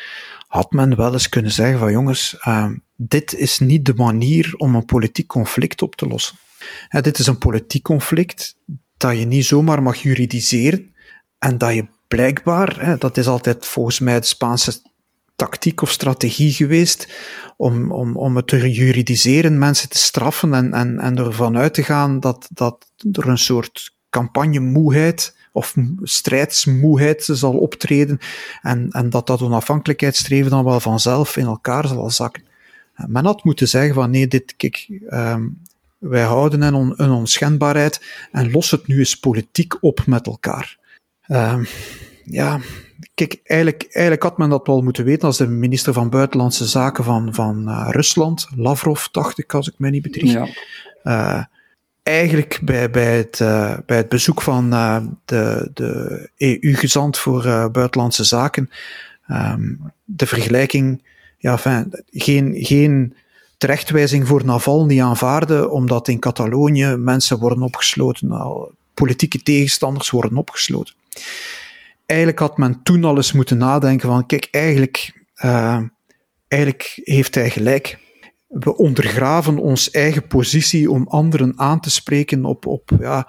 [0.46, 4.74] had men wel eens kunnen zeggen van jongens, um, dit is niet de manier om
[4.74, 6.36] een politiek conflict op te lossen.
[6.88, 8.56] Ja, dit is een politiek conflict
[8.96, 10.94] dat je niet zomaar mag juridiseren
[11.38, 14.80] en dat je blijkbaar, hè, dat is altijd volgens mij de Spaanse
[15.36, 17.08] tactiek of strategie geweest
[17.56, 21.82] om, om, om het te juridiseren, mensen te straffen en, en, en ervan uit te
[21.82, 28.18] gaan dat, dat er een soort campagnemoeheid of strijdsmoeheid zal optreden
[28.62, 32.44] en, en dat dat onafhankelijkheidsstreven dan wel vanzelf in elkaar zal zakken.
[33.06, 35.58] Men had moeten zeggen van nee, dit, kijk, um,
[35.98, 40.78] wij houden een, on, een onschendbaarheid en los het nu eens politiek op met elkaar.
[41.28, 41.66] Um,
[42.24, 42.60] ja,
[43.14, 47.04] Kijk, eigenlijk, eigenlijk had men dat wel moeten weten als de minister van Buitenlandse Zaken
[47.04, 50.32] van, van uh, Rusland, Lavrov, dacht ik, als ik me niet bedrieg.
[50.32, 50.48] Ja.
[51.04, 51.44] Uh,
[52.06, 54.70] eigenlijk bij, bij, het, uh, bij het bezoek van
[55.24, 57.42] de, de EU-gezant voor
[57.72, 58.70] Buitenlandse Zaken,
[59.28, 61.02] um, de vergelijking,
[61.38, 61.58] ja,
[62.12, 63.14] geen, geen
[63.58, 68.28] terechtwijzing voor Navalny aanvaarden, omdat in Catalonië mensen worden opgesloten,
[68.94, 70.94] politieke tegenstanders worden opgesloten
[72.06, 75.12] eigenlijk had men toen al eens moeten nadenken van, kijk, eigenlijk,
[76.48, 77.98] eigenlijk heeft hij gelijk.
[78.58, 83.28] We ondergraven ons eigen positie om anderen aan te spreken op, op ja,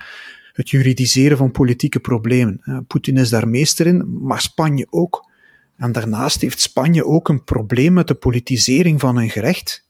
[0.53, 2.85] het juridiseren van politieke problemen.
[2.87, 5.29] Poetin is daar meester in, maar Spanje ook.
[5.77, 9.85] En daarnaast heeft Spanje ook een probleem met de politisering van een gerecht.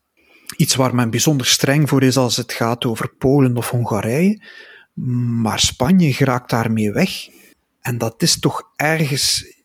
[0.55, 4.41] Iets waar men bijzonder streng voor is als het gaat over Polen of Hongarije.
[5.41, 7.09] Maar Spanje geraakt daarmee weg.
[7.81, 9.55] En dat is toch ergens,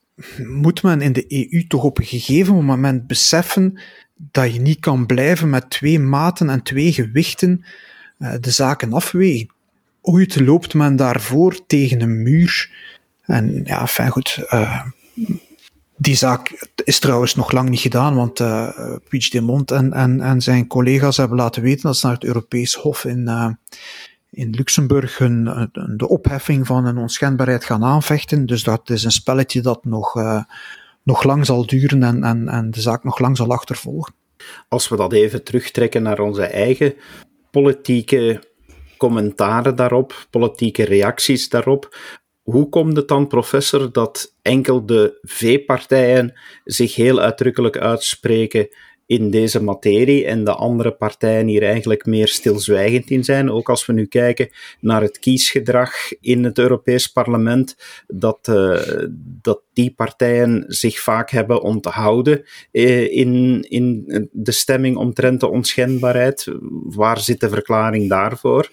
[0.47, 3.81] moet men in de EU toch op een gegeven moment beseffen
[4.31, 7.65] dat je niet kan blijven met twee maten en twee gewichten
[8.19, 9.51] uh, de zaken afwegen.
[10.01, 12.71] Ooit loopt men daarvoor tegen een muur.
[13.23, 14.47] En ja, fijn goed.
[14.51, 14.83] Uh,
[15.97, 20.67] die zaak is trouwens nog lang niet gedaan, want uh, Puigdemont en, en, en zijn
[20.67, 23.57] collega's hebben laten weten dat ze naar het Europees Hof in,
[24.31, 25.45] in Luxemburg hun,
[25.97, 28.47] de opheffing van een onschendbaarheid gaan aanvechten.
[28.47, 30.15] Dus dat is een spelletje dat nog,
[31.05, 34.15] nog lang zal duren en, en, en de zaak nog lang zal achtervolgen.
[34.69, 36.95] Als we dat even terugtrekken naar onze eigen
[37.51, 38.43] politieke
[38.97, 41.97] commentaren daarop, politieke reacties daarop.
[42.43, 48.69] Hoe komt het dan, professor, dat enkel de V-partijen zich heel uitdrukkelijk uitspreken
[49.13, 53.51] in deze materie en de andere partijen hier eigenlijk meer stilzwijgend in zijn.
[53.51, 54.49] Ook als we nu kijken
[54.81, 58.81] naar het kiesgedrag in het Europees Parlement, dat, uh,
[59.43, 66.47] dat die partijen zich vaak hebben onthouden uh, in, in de stemming omtrent de onschendbaarheid.
[66.85, 68.71] Waar zit de verklaring daarvoor?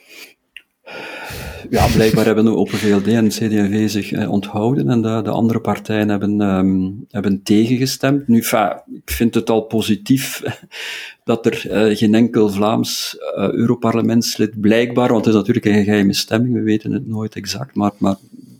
[1.69, 5.29] Ja, blijkbaar hebben de Open VLD en de CD&V zich eh, onthouden en de, de,
[5.29, 8.27] andere partijen hebben, um, hebben tegengestemd.
[8.27, 10.41] Nu, ik vind het al positief
[11.23, 16.13] dat er uh, geen enkel Vlaams uh, Europarlementslid blijkbaar, want het is natuurlijk een geheime
[16.13, 18.15] stemming, we weten het nooit exact, maar, maar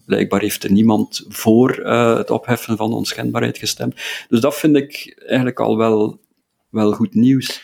[0.05, 3.95] blijkbaar heeft er niemand voor uh, het opheffen van onschendbaarheid gestemd.
[4.30, 6.20] Dus dat vind ik eigenlijk al wel,
[6.70, 7.62] wel goed nieuws.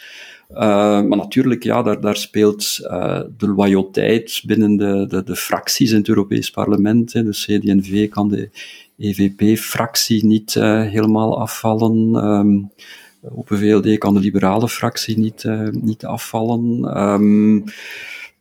[0.52, 0.58] Uh,
[1.02, 5.98] maar natuurlijk, ja, daar, daar speelt uh, de loyaliteit binnen de, de, de, fracties in
[5.98, 7.14] het Europees Parlement.
[7.14, 7.24] Hè.
[7.24, 8.50] De CD&V kan de
[8.98, 12.16] EVP-fractie niet uh, helemaal afvallen.
[12.26, 12.72] Um,
[13.22, 16.98] op de VLD kan de liberale fractie niet, niet afvallen.
[17.02, 17.64] Um,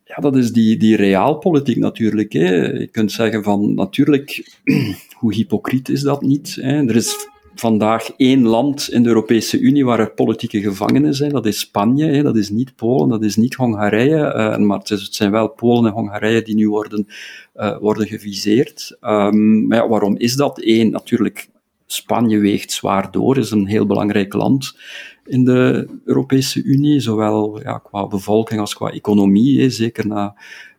[0.05, 2.33] ja, dat is die, die realpolitiek natuurlijk.
[2.33, 2.67] Hè.
[2.67, 4.59] Je kunt zeggen van, natuurlijk,
[5.19, 6.59] hoe hypocriet is dat niet?
[6.61, 6.89] Hè.
[6.89, 11.31] Er is vandaag één land in de Europese Unie waar er politieke gevangenen zijn.
[11.31, 14.35] Dat is Spanje, hè, dat is niet Polen, dat is niet Hongarije.
[14.37, 17.07] Uh, maar het, zijn wel Polen en Hongarije die nu worden,
[17.57, 18.99] uh, worden geviseerd.
[19.01, 20.61] Um, maar ja, waarom is dat?
[20.63, 21.49] Eén, natuurlijk,
[21.87, 24.77] Spanje weegt zwaar door, is een heel belangrijk land
[25.25, 30.35] in de Europese Unie, zowel ja, qua bevolking als qua economie, hè, zeker na,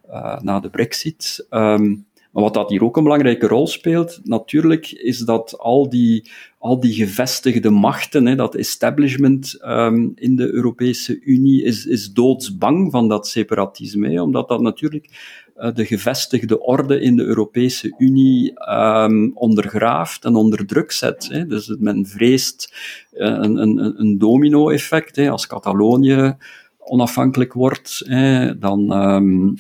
[0.10, 1.48] uh, na de brexit.
[1.50, 2.06] Um,
[2.36, 6.80] maar wat dat hier ook een belangrijke rol speelt, natuurlijk, is dat al die, al
[6.80, 13.08] die gevestigde machten, hè, dat establishment um, in de Europese Unie, is, is doodsbang van
[13.08, 14.22] dat separatisme.
[14.22, 15.10] Omdat dat natuurlijk
[15.58, 21.28] uh, de gevestigde orde in de Europese Unie um, ondergraaft en onder druk zet.
[21.32, 21.46] Hè.
[21.46, 22.74] Dus men vreest
[23.14, 25.18] uh, een, een, een domino-effect.
[25.18, 26.36] Als Catalonië
[26.78, 29.56] onafhankelijk wordt, hè, dan um,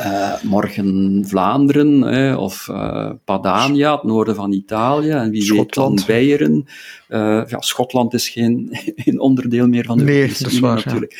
[0.00, 6.04] uh, morgen Vlaanderen of uh, Padania, het noorden van Italië, en wie Schotland.
[6.04, 6.64] weet dan Beieren.
[7.08, 8.68] Uh, ja, Schotland is geen,
[9.04, 11.12] geen onderdeel meer van de nee, Europese Unie natuurlijk.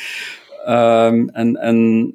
[0.65, 1.07] Ja.
[1.07, 2.13] Um, en, en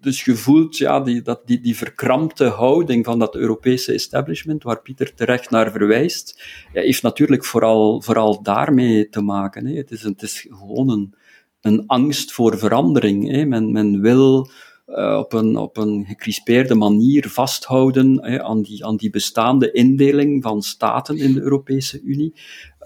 [0.00, 4.82] dus je voelt ja, die, dat, die, die verkrampte houding van dat Europese establishment, waar
[4.82, 6.42] Pieter terecht naar verwijst,
[6.72, 9.66] ja, heeft natuurlijk vooral, vooral daarmee te maken.
[9.66, 9.76] Hè.
[9.76, 11.14] Het, is, het is gewoon een,
[11.60, 13.30] een angst voor verandering.
[13.30, 13.44] Hè.
[13.44, 14.50] Men, men wil
[14.90, 20.42] uh, op, een, op een gecrispeerde manier vasthouden hè, aan, die, aan die bestaande indeling
[20.42, 22.34] van staten in de Europese Unie.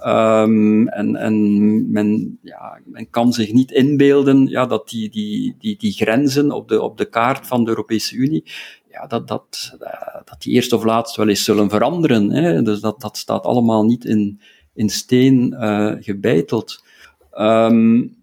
[0.06, 5.76] Um, en en men, ja, men kan zich niet inbeelden ja, dat die, die, die,
[5.76, 8.44] die grenzen op de, op de kaart van de Europese Unie,
[8.90, 12.30] ja, dat, dat, uh, dat die eerst of laatst wel eens zullen veranderen.
[12.30, 12.62] Hè.
[12.62, 14.40] Dus dat, dat staat allemaal niet in,
[14.74, 16.84] in steen uh, gebeiteld.
[17.38, 18.22] Um,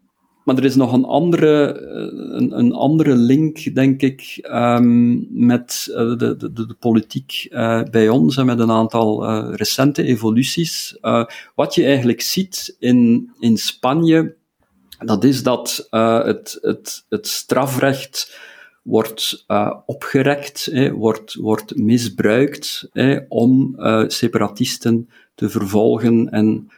[0.51, 5.87] maar er is nog een andere, eh, een, een andere link, denk ik, um, met
[5.89, 10.97] uh, de, de, de, politiek uh, bij ons en met een aantal uh, recente evoluties.
[11.55, 14.35] wat je eigenlijk ziet in, in Spanje,
[14.99, 18.39] dat is dat het, het, het strafrecht
[18.81, 19.45] wordt
[19.85, 23.75] opgerekt, eh, wordt, wordt misbruikt eh, om
[24.07, 26.71] separatisten te vervolgen en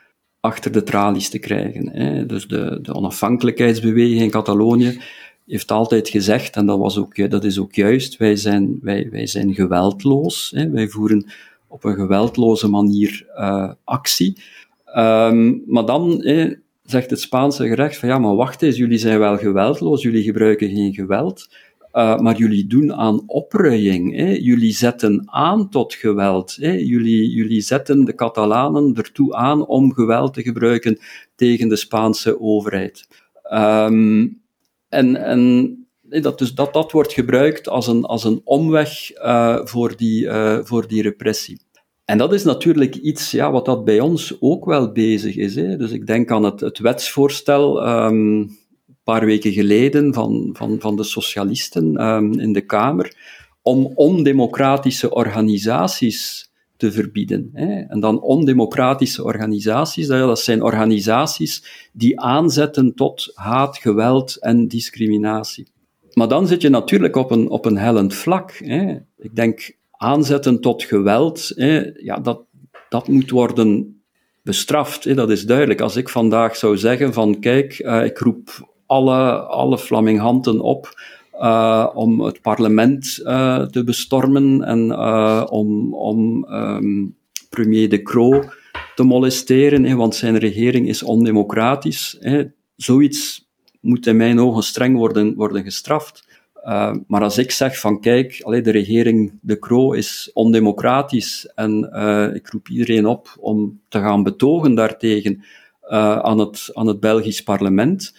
[0.44, 1.90] achter de tralies te krijgen.
[1.90, 2.26] Hè.
[2.26, 5.02] Dus de, de onafhankelijkheidsbeweging in Catalonië
[5.48, 9.28] heeft altijd gezegd, en dat, was ook, dat is ook juist, wij zijn, wij, wij
[9.28, 10.52] zijn geweldloos.
[10.56, 10.70] Hè.
[10.70, 11.32] Wij voeren
[11.68, 14.38] op een geweldloze manier uh, actie.
[14.98, 16.54] Um, maar dan hè,
[16.86, 20.70] zegt het Spaanse gerecht van ja, maar wacht eens, jullie zijn wel geweldloos, jullie gebruiken
[20.70, 21.50] geen geweld.
[21.94, 24.16] Uh, maar jullie doen aan opruiing.
[24.16, 24.32] Hè.
[24.32, 26.56] Jullie zetten aan tot geweld.
[26.60, 26.72] Hè.
[26.72, 31.00] Jullie, jullie zetten de Catalanen ertoe aan om geweld te gebruiken
[31.36, 33.08] tegen de Spaanse overheid.
[33.54, 34.42] Um,
[34.90, 35.78] en, en
[36.22, 40.60] dat, dus dat, dat wordt gebruikt als een, als een omweg uh, voor, die, uh,
[40.64, 41.62] voor die repressie.
[42.06, 45.56] En dat is natuurlijk iets ja, wat dat bij ons ook wel bezig is.
[45.56, 45.78] Hè.
[45.78, 47.88] Dus ik denk aan het, het wetsvoorstel.
[47.88, 48.62] Um,
[49.04, 53.16] paar weken geleden van, van, van de socialisten um, in de Kamer
[53.62, 57.50] om ondemocratische organisaties te verbieden.
[57.54, 57.82] Hè.
[57.82, 65.68] En dan ondemocratische organisaties, dat zijn organisaties die aanzetten tot haat, geweld en discriminatie.
[66.14, 68.52] Maar dan zit je natuurlijk op een, op een hellend vlak.
[68.52, 68.96] Hè.
[69.18, 72.42] Ik denk aanzetten tot geweld, hè, ja, dat,
[72.90, 74.02] dat moet worden
[74.42, 75.16] bestraft.
[75.16, 75.82] Dat is duidelijk.
[75.82, 79.78] Als ik vandaag zou zeggen van kijk, uh, ik roep alle, alle
[80.62, 80.94] op
[81.34, 84.98] uh, om het parlement uh, te bestormen en
[85.50, 87.16] om, om um,
[87.50, 88.44] premier De Croo
[88.96, 92.20] te molesteren, want zijn regering is ondemocratisch.
[92.76, 93.50] Zoiets
[93.82, 96.28] moet in mijn ogen streng worden, worden gestraft.
[97.08, 101.84] Maar als ik zeg van kijk, allee, de regering De Croo is ondemocratisch en
[102.34, 105.44] ik roep iedereen op om te gaan betogen daartegen
[106.22, 108.14] aan, het, aan het Belgisch parlement,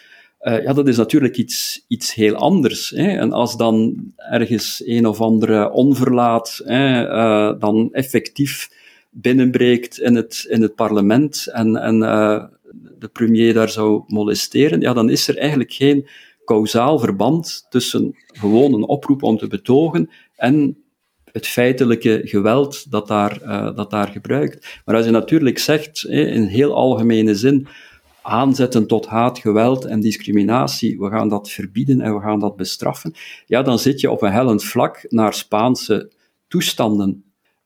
[0.45, 2.91] ja, dat is natuurlijk iets, iets heel anders.
[2.91, 3.09] Hè.
[3.09, 7.09] En als dan ergens een of andere onverlaat hè,
[7.59, 8.71] dan effectief
[9.11, 11.99] binnenbreekt in het, in het parlement en, en
[12.99, 16.09] de premier daar zou molesteren, ja, dan is er eigenlijk geen
[16.45, 20.77] kausaal verband tussen gewoon een oproep om te betogen en
[21.33, 23.39] het feitelijke geweld dat daar,
[23.75, 24.81] dat daar gebruikt.
[24.85, 27.67] Maar als je natuurlijk zegt, in heel algemene zin,
[28.25, 33.15] aanzetten tot haat, geweld en discriminatie, we gaan dat verbieden en we gaan dat bestraffen,
[33.47, 36.11] ja, dan zit je op een hellend vlak naar Spaanse
[36.49, 37.25] toestanden.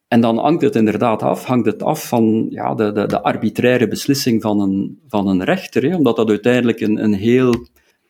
[0.09, 3.89] En dan hangt het inderdaad af, hangt het af van ja, de, de, de arbitraire
[3.89, 7.67] beslissing van een, van een rechter, hè, omdat dat uiteindelijk een, een heel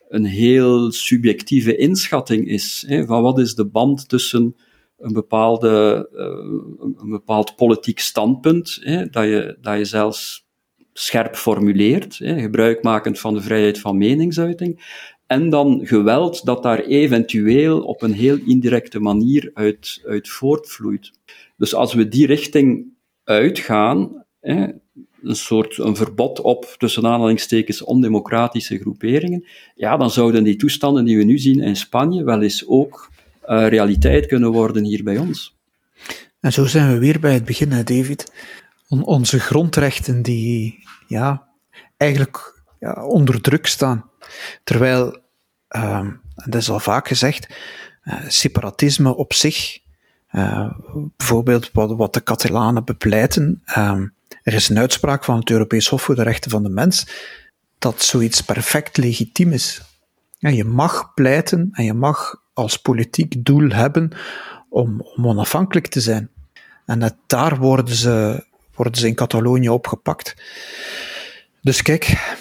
[0.09, 2.83] een heel subjectieve inschatting is.
[2.87, 4.55] Hè, van wat is de band tussen
[4.97, 10.47] een, bepaalde, uh, een bepaald politiek standpunt, hè, dat, je, dat je zelfs
[10.99, 14.97] scherp formuleert, gebruikmakend van de vrijheid van meningsuiting,
[15.27, 21.11] en dan geweld dat daar eventueel op een heel indirecte manier uit, uit voortvloeit.
[21.57, 22.85] Dus als we die richting
[23.23, 29.45] uitgaan, een soort een verbod op, tussen aanhalingstekens, ondemocratische groeperingen,
[29.75, 33.11] ja, dan zouden die toestanden die we nu zien in Spanje wel eens ook
[33.49, 35.57] uh, realiteit kunnen worden hier bij ons.
[36.39, 38.31] En zo zijn we weer bij het begin, hè, David.
[38.89, 41.47] On onze grondrechten die, ja,
[41.97, 44.09] eigenlijk ja, onder druk staan.
[44.63, 45.19] Terwijl,
[45.75, 47.47] uh, dat is al vaak gezegd,
[48.03, 49.79] uh, separatisme op zich,
[50.31, 50.71] uh,
[51.17, 54.01] bijvoorbeeld wat, wat de Catalanen bepleiten, uh,
[54.43, 57.07] er is een uitspraak van het Europees Hof voor de Rechten van de Mens
[57.79, 59.81] dat zoiets perfect legitiem is.
[60.37, 64.11] Ja, je mag pleiten en je mag als politiek doel hebben
[64.69, 66.29] om, om onafhankelijk te zijn.
[66.85, 68.45] En dat, daar worden ze,
[68.79, 70.35] worden ze in Catalonië opgepakt.
[71.61, 72.35] Dus kijk,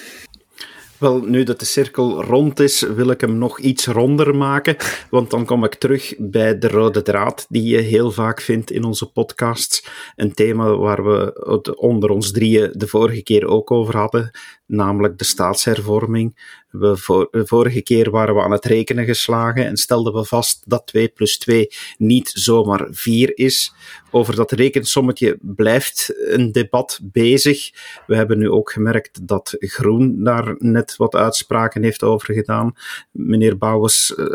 [0.99, 4.77] wel, nu dat de cirkel rond is, wil ik hem nog iets ronder maken.
[5.11, 8.85] Want dan kom ik terug bij de rode draad, die je heel vaak vindt in
[8.85, 9.87] onze podcasts.
[10.17, 14.31] Een thema waar we het onder ons drieën de vorige keer ook over hadden,
[14.67, 16.37] namelijk de staatshervorming.
[16.71, 20.87] We voor, vorige keer waren we aan het rekenen geslagen en stelden we vast dat
[20.87, 23.75] 2 plus 2 niet zomaar 4 is.
[24.11, 27.71] Over dat rekensommetje blijft een debat bezig.
[28.07, 32.73] We hebben nu ook gemerkt dat Groen daar net wat uitspraken heeft over gedaan.
[33.11, 34.27] Meneer Bouwens, eh,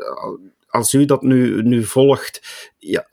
[0.74, 2.42] als u dat nu, nu volgt,
[2.78, 3.08] ja,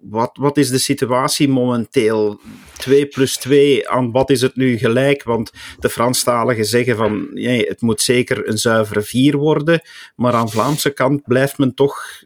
[0.00, 2.40] wat, wat is de situatie momenteel?
[2.78, 5.22] 2 plus 2, aan wat is het nu gelijk?
[5.22, 9.80] Want de Franstaligen zeggen van ja, het moet zeker een zuivere 4 worden,
[10.16, 12.22] maar aan Vlaamse kant blijft men toch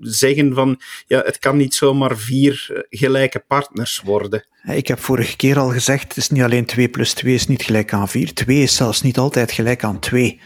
[0.00, 4.46] zeggen van ja, het kan niet zomaar vier gelijke partners worden.
[4.64, 7.62] Ik heb vorige keer al gezegd, het is niet alleen 2 plus 2 is niet
[7.62, 8.34] gelijk aan 4.
[8.34, 10.40] 2 is zelfs niet altijd gelijk aan 2.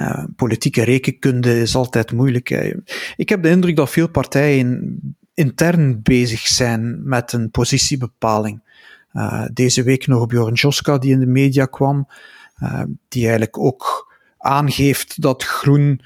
[0.00, 2.50] Uh, politieke rekenkunde is altijd moeilijk.
[3.16, 4.98] Ik heb de indruk dat veel partijen
[5.34, 8.60] intern bezig zijn met een positiebepaling.
[9.12, 12.08] Uh, deze week nog Bjorn Joska die in de media kwam,
[12.62, 16.00] uh, die eigenlijk ook aangeeft dat groen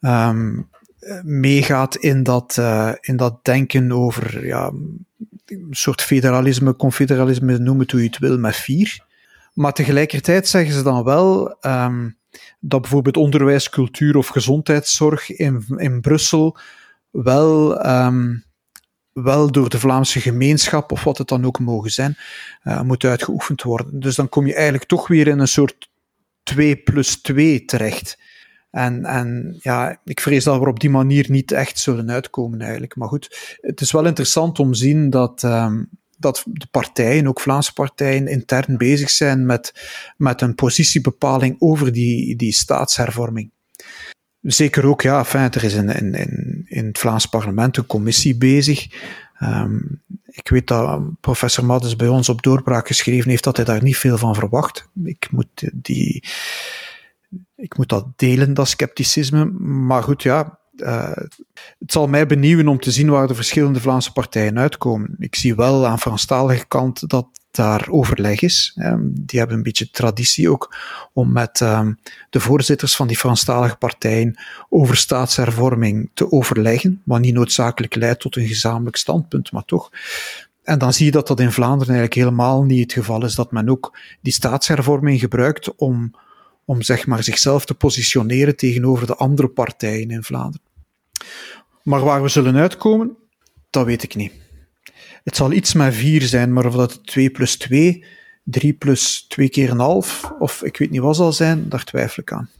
[0.00, 0.68] um,
[1.22, 2.60] meegaat in dat,
[3.00, 4.72] in dat denken over ja,
[5.46, 9.04] een soort federalisme, confederalisme, noem het hoe je het wil, met vier.
[9.54, 12.16] Maar tegelijkertijd zeggen ze dan wel um,
[12.60, 16.58] dat bijvoorbeeld onderwijs, cultuur of gezondheidszorg in, in Brussel
[17.10, 18.44] wel, um,
[19.12, 22.16] wel door de Vlaamse gemeenschap, of wat het dan ook mogen zijn,
[22.64, 24.00] uh, moet uitgeoefend worden.
[24.00, 25.90] Dus dan kom je eigenlijk toch weer in een soort
[26.42, 28.18] 2 plus 2 terecht.
[28.70, 32.96] En, en ja, ik vrees dat we op die manier niet echt zullen uitkomen eigenlijk.
[32.96, 35.90] Maar goed, het is wel interessant om te zien dat, um,
[36.22, 39.74] dat de partijen, ook Vlaamse partijen, intern bezig zijn met,
[40.16, 43.50] met een positiebepaling over die, die staatshervorming.
[44.40, 46.14] Zeker ook, ja, enfin, er is in, in,
[46.68, 48.86] in, het Vlaams parlement een commissie bezig.
[49.42, 53.82] Um, ik weet dat professor Maddes bij ons op doorbraak geschreven heeft dat hij daar
[53.82, 54.88] niet veel van verwacht.
[55.04, 56.24] Ik moet die,
[57.56, 59.44] ik moet dat delen, dat scepticisme.
[59.60, 61.16] Maar goed, ja, uh,
[61.78, 65.14] het zal mij benieuwen om te zien waar de verschillende Vlaamse partijen uitkomen.
[65.18, 68.78] Ik zie wel aan Franstalige kant dat daar overleg is.
[69.04, 70.76] Die hebben een beetje traditie ook
[71.12, 71.98] om met um,
[72.30, 78.36] de voorzitters van die Franstalige partijen over staatshervorming te overleggen, wat niet noodzakelijk leidt tot
[78.36, 79.90] een gezamenlijk standpunt, maar toch.
[80.62, 83.52] En dan zie je dat dat in Vlaanderen eigenlijk helemaal niet het geval is, dat
[83.52, 86.14] men ook die staatshervorming gebruikt om,
[86.64, 90.70] om zeg maar zichzelf te positioneren tegenover de andere partijen in Vlaanderen.
[91.82, 93.16] Maar waar we zullen uitkomen,
[93.70, 94.32] dat weet ik niet.
[95.24, 98.04] Het zal iets met 4 zijn, maar of dat 2 plus 2,
[98.44, 102.22] 3 plus 2 keer een half, of ik weet niet wat zal zijn, daar twijfel
[102.22, 102.50] ik aan.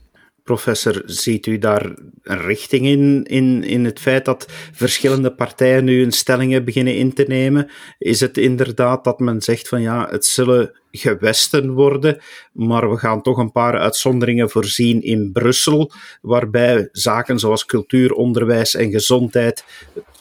[0.42, 6.02] Professor, ziet u daar een richting in, in, in het feit dat verschillende partijen nu
[6.02, 7.70] een stellingen beginnen in te nemen?
[7.98, 12.20] Is het inderdaad dat men zegt van ja, het zullen gewesten worden,
[12.52, 18.74] maar we gaan toch een paar uitzonderingen voorzien in Brussel, waarbij zaken zoals cultuur, onderwijs
[18.74, 19.64] en gezondheid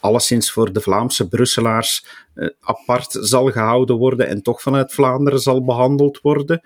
[0.01, 5.63] alleszins voor de Vlaamse Brusselaars eh, apart zal gehouden worden en toch vanuit Vlaanderen zal
[5.63, 6.61] behandeld worden.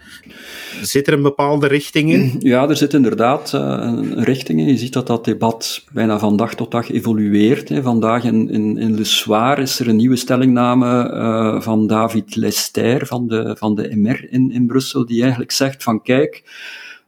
[0.81, 2.35] Zit er een bepaalde richting in?
[2.39, 4.67] Ja, er zit inderdaad uh, een richting in.
[4.67, 7.71] Je ziet dat dat debat bijna van dag tot dag evolueert.
[7.81, 13.05] Vandaag in, in, in Le Soir is er een nieuwe stellingname uh, van David Lester
[13.05, 13.89] van de, van de
[14.29, 16.43] In, in Brussel, die eigenlijk zegt van kijk,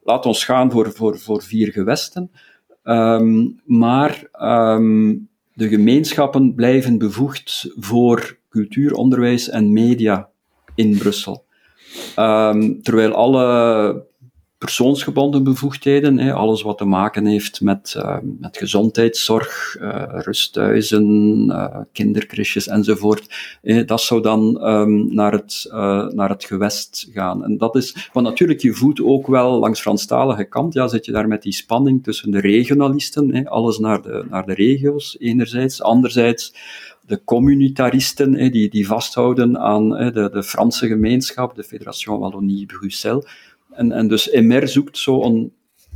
[0.04, 2.32] laat ons gaan voor, voor, voor vier gewesten.
[2.84, 10.30] Um, maar um, de gemeenschappen blijven bevoegd voor cultuur, onderwijs en media
[10.76, 11.46] in Brussel.
[12.20, 14.06] Um, terwijl alle
[14.58, 21.06] persoonsgebonden bevoegdheden, alles wat te maken heeft met, uh, met gezondheidszorg, uh, rusthuizen,
[21.50, 25.68] uh, kinderkrisjes enzovoort, dat zou dan um, naar, het,
[26.14, 27.44] naar het gewest gaan.
[27.44, 31.12] En dat is, want natuurlijk, je voelt ook wel langs Franstalige kant, ja, zit je
[31.12, 36.54] daar met die spanning tussen de regionalisten, alles naar de, naar de regio's enerzijds, anderzijds
[37.06, 43.26] de communitaristen, die, die vasthouden aan de, de Franse gemeenschap, de Fédération Wallonie-Bruxelles,
[43.78, 45.54] en, en dus MR zoekt zo een,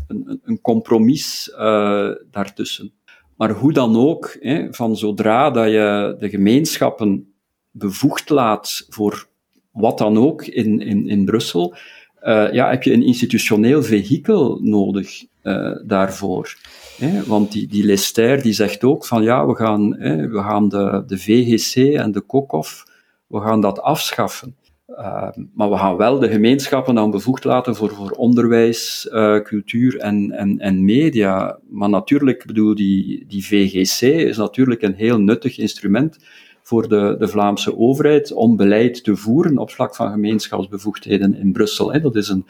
[0.08, 2.94] een, een compromis uh, daartussen.
[3.36, 7.34] Maar hoe dan ook, hè, van zodra dat je de gemeenschappen
[7.72, 9.28] bevoegd laat voor
[9.72, 11.76] wat dan ook in, in, in Brussel,
[12.24, 16.56] uh, ja, heb je een institutioneel vehikel nodig uh, daarvoor.
[16.98, 17.24] Hè?
[17.24, 21.04] Want die, die Lester die zegt ook van ja, we gaan, hè, we gaan de,
[21.08, 22.84] de VGC en de KOKOF,
[23.28, 24.56] we gaan dat afschaffen.
[24.98, 29.98] Uh, maar we gaan wel de gemeenschappen dan bevoegd laten voor, voor onderwijs, uh, cultuur
[30.00, 31.60] en, en, en media.
[31.70, 36.18] Maar natuurlijk, bedoel, die, die VGC is natuurlijk een heel nuttig instrument
[36.64, 41.94] voor de, de Vlaamse overheid om beleid te voeren op vlak van gemeenschapsbevoegdheden in Brussel.
[41.94, 42.00] Hè.
[42.00, 42.46] Dat, is een,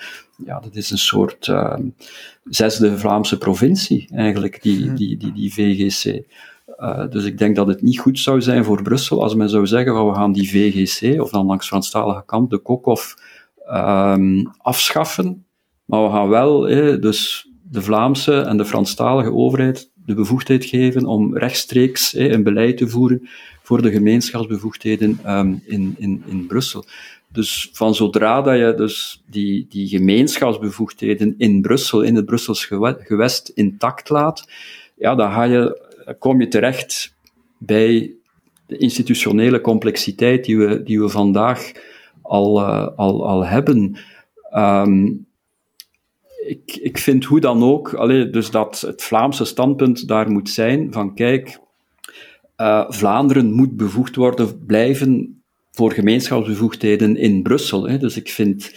[0.45, 1.77] ja, dat is een soort uh,
[2.43, 6.25] zesde Vlaamse provincie, eigenlijk, die, die, die, die VGC.
[6.79, 9.67] Uh, dus ik denk dat het niet goed zou zijn voor Brussel als men zou
[9.67, 13.15] zeggen van we gaan die VGC, of dan langs Franstalige kant de KOKOF,
[13.71, 15.45] um, afschaffen.
[15.85, 21.05] Maar we gaan wel eh, dus de Vlaamse en de Franstalige overheid de bevoegdheid geven
[21.05, 23.29] om rechtstreeks eh, een beleid te voeren
[23.61, 26.85] voor de gemeenschapsbevoegdheden um, in, in, in Brussel.
[27.31, 32.65] Dus van zodra dat je dus die, die gemeenschapsbevoegdheden in Brussel, in het Brussels
[32.99, 34.47] gewest, intact laat,
[34.95, 35.89] ja, dan ga je
[36.19, 37.15] kom je terecht
[37.57, 38.15] bij
[38.71, 41.71] de institutionele complexiteit die we, die we vandaag
[42.21, 43.97] al, uh, al, al hebben.
[44.55, 45.25] Um,
[46.45, 51.15] ik, ik vind hoe dan ook, dus dat het Vlaamse standpunt daar moet zijn van
[51.15, 51.59] kijk,
[52.57, 55.41] uh, Vlaanderen moet bevoegd worden, blijven
[55.71, 57.89] voor gemeenschapsbevoegdheden in Brussel.
[57.89, 57.97] Hè.
[57.97, 58.75] Dus ik vind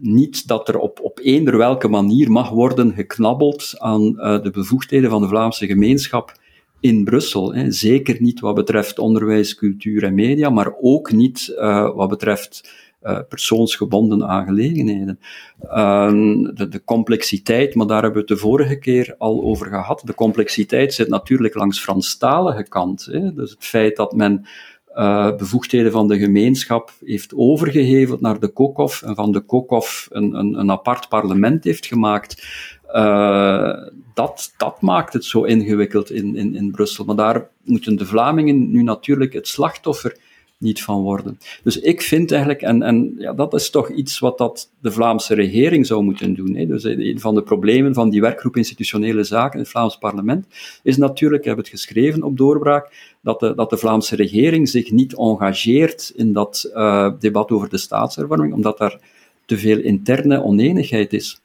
[0.00, 5.22] niet dat er op, op eender welke manier mag worden geknabbeld aan de bevoegdheden van
[5.22, 6.32] de Vlaamse gemeenschap
[6.80, 7.54] in Brussel.
[7.54, 7.70] Hè.
[7.70, 12.70] Zeker niet wat betreft onderwijs, cultuur en media, maar ook niet uh, wat betreft
[13.02, 15.18] uh, persoonsgebonden aangelegenheden.
[15.62, 16.10] Uh,
[16.54, 20.02] de, complexiteit, maar daar hebben we het de vorige keer al over gehad.
[20.04, 23.04] De complexiteit zit natuurlijk langs Franstalige kant.
[23.04, 23.34] Hè.
[23.34, 24.46] Dus het feit dat men
[24.96, 30.34] uh, bevoegdheden van de gemeenschap heeft overgeheveld naar de KOKOF en van de KOKOF een,
[30.34, 32.46] een, een apart parlement heeft gemaakt.
[32.96, 33.76] Uh,
[34.14, 37.04] dat, dat maakt het zo ingewikkeld in, in, in Brussel.
[37.04, 40.16] Maar daar moeten de Vlamingen nu natuurlijk het slachtoffer
[40.58, 41.38] niet van worden.
[41.62, 45.34] Dus ik vind eigenlijk, en, en ja, dat is toch iets wat dat de Vlaamse
[45.34, 46.54] regering zou moeten doen.
[46.54, 46.66] Hè.
[46.66, 50.46] Dus een van de problemen van die werkgroep institutionele zaken in het Vlaams parlement
[50.82, 54.90] is natuurlijk, ik heb het geschreven op doorbraak, dat de, dat de Vlaamse regering zich
[54.90, 59.00] niet engageert in dat uh, debat over de staatshervorming, omdat daar
[59.44, 61.40] te veel interne oneenigheid is.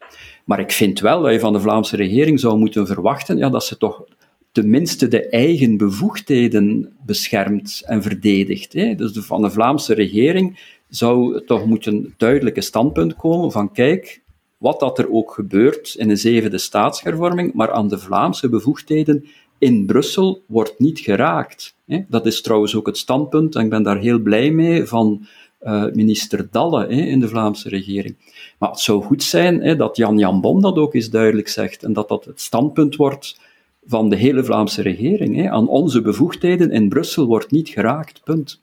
[0.45, 3.63] Maar ik vind wel dat je van de Vlaamse regering zou moeten verwachten ja, dat
[3.63, 4.03] ze toch
[4.51, 8.73] tenminste de eigen bevoegdheden beschermt en verdedigt.
[8.73, 8.95] Hè.
[8.95, 14.21] Dus de, van de Vlaamse regering zou toch moeten duidelijke standpunt komen van kijk,
[14.57, 19.25] wat dat er ook gebeurt in de zevende staatshervorming, maar aan de Vlaamse bevoegdheden
[19.57, 21.75] in Brussel wordt niet geraakt.
[22.07, 25.25] Dat is trouwens ook het standpunt, en ik ben daar heel blij mee, van
[25.61, 28.15] uh, minister Dalle in de Vlaamse regering.
[28.61, 31.93] Maar het zou goed zijn dat Jan Jan Bon dat ook eens duidelijk zegt, en
[31.93, 33.39] dat dat het standpunt wordt
[33.85, 35.51] van de hele Vlaamse regering.
[35.51, 38.59] Aan onze bevoegdheden in Brussel wordt niet geraakt, punt.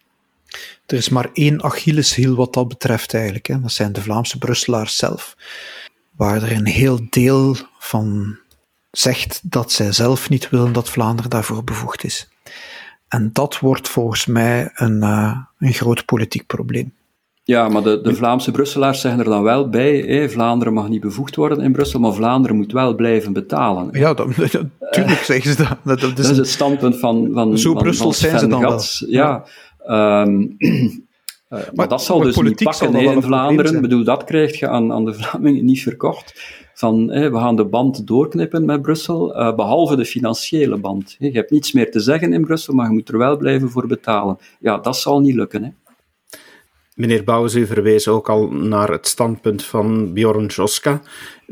[0.86, 3.46] Er is maar één Achilleshiel wat dat betreft eigenlijk.
[3.46, 3.61] Hè.
[3.61, 5.36] Dat zijn de Vlaamse Brusselaars zelf.
[6.16, 8.38] Waar er een heel deel van
[8.90, 12.28] zegt dat zij zelf niet willen dat Vlaanderen daarvoor bevoegd is.
[13.09, 16.92] En dat wordt volgens mij een, uh, een groot politiek probleem.
[17.49, 21.01] Ja, maar de, de Vlaamse Brusselaars zeggen er dan wel bij, hé, Vlaanderen mag niet
[21.01, 23.88] bevoegd worden in Brussel, maar Vlaanderen moet wel blijven betalen.
[23.92, 25.78] Ja, dat, natuurlijk zeggen ze dat.
[25.84, 28.80] Dat, dat, is, het standpunt van, van Zo Brussel zijn ze dan wel.
[28.99, 29.44] Ja,
[29.86, 30.22] ja.
[30.26, 33.74] Um, uh, maar, dat zal dus niet pakken in Vlaanderen.
[33.74, 36.57] Ik bedoel, dat krijg je aan, aan de Vlamingen niet verkocht.
[36.74, 41.16] Van, we gaan de band doorknippen met Brussel, uh, behalve de financiële band.
[41.18, 43.86] Je hebt niets meer te zeggen in Brussel, maar je moet er wel blijven voor
[43.86, 44.38] betalen.
[44.61, 45.76] Ja, dat zal niet lukken.
[46.99, 51.03] Meneer Bouwens, u verwees ook al naar het standpunt van Bjorn Joska.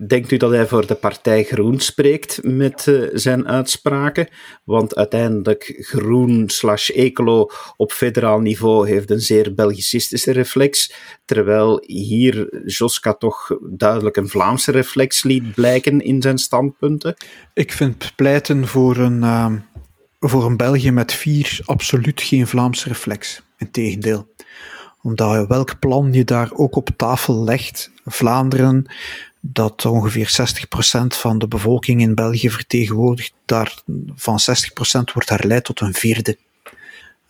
[0.06, 4.28] Denkt u dat hij voor de partij Groen spreekt met uh, zijn uitspraken?
[4.64, 10.92] Want uiteindelijk Groen slash Ecolo op federaal niveau heeft een zeer Belgicistische reflex,
[11.24, 17.14] terwijl hier Joska toch duidelijk een Vlaamse reflex liet blijken in zijn standpunten.
[17.54, 19.52] Ik vind pleiten voor een, uh,
[20.20, 23.42] voor een België met vier absoluut geen Vlaamse reflex.
[23.58, 24.34] Integendeel
[25.06, 28.86] omdat welk plan je daar ook op tafel legt, Vlaanderen,
[29.40, 30.36] dat ongeveer
[31.02, 33.82] 60% van de bevolking in België vertegenwoordigt, daar
[34.14, 36.38] van 60% wordt herleid tot een vierde.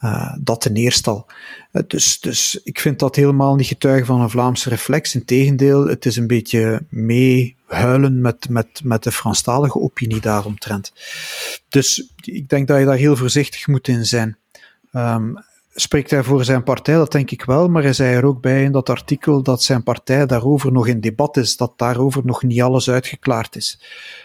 [0.00, 1.26] Uh, dat ten eerste al.
[1.72, 5.14] Uh, dus, dus ik vind dat helemaal niet getuigen van een Vlaamse reflex.
[5.14, 10.92] Integendeel, het is een beetje meehuilen met, met, met de Franstalige opinie daaromtrent.
[11.68, 14.38] Dus ik denk dat je daar heel voorzichtig moet in zijn.
[14.92, 15.38] Um,
[15.76, 18.62] spreekt hij voor zijn partij, dat denk ik wel, maar hij zei er ook bij
[18.62, 22.62] in dat artikel dat zijn partij daarover nog in debat is, dat daarover nog niet
[22.62, 23.80] alles uitgeklaard is.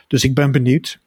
[0.08, 0.99] Dus ik ben benieuwd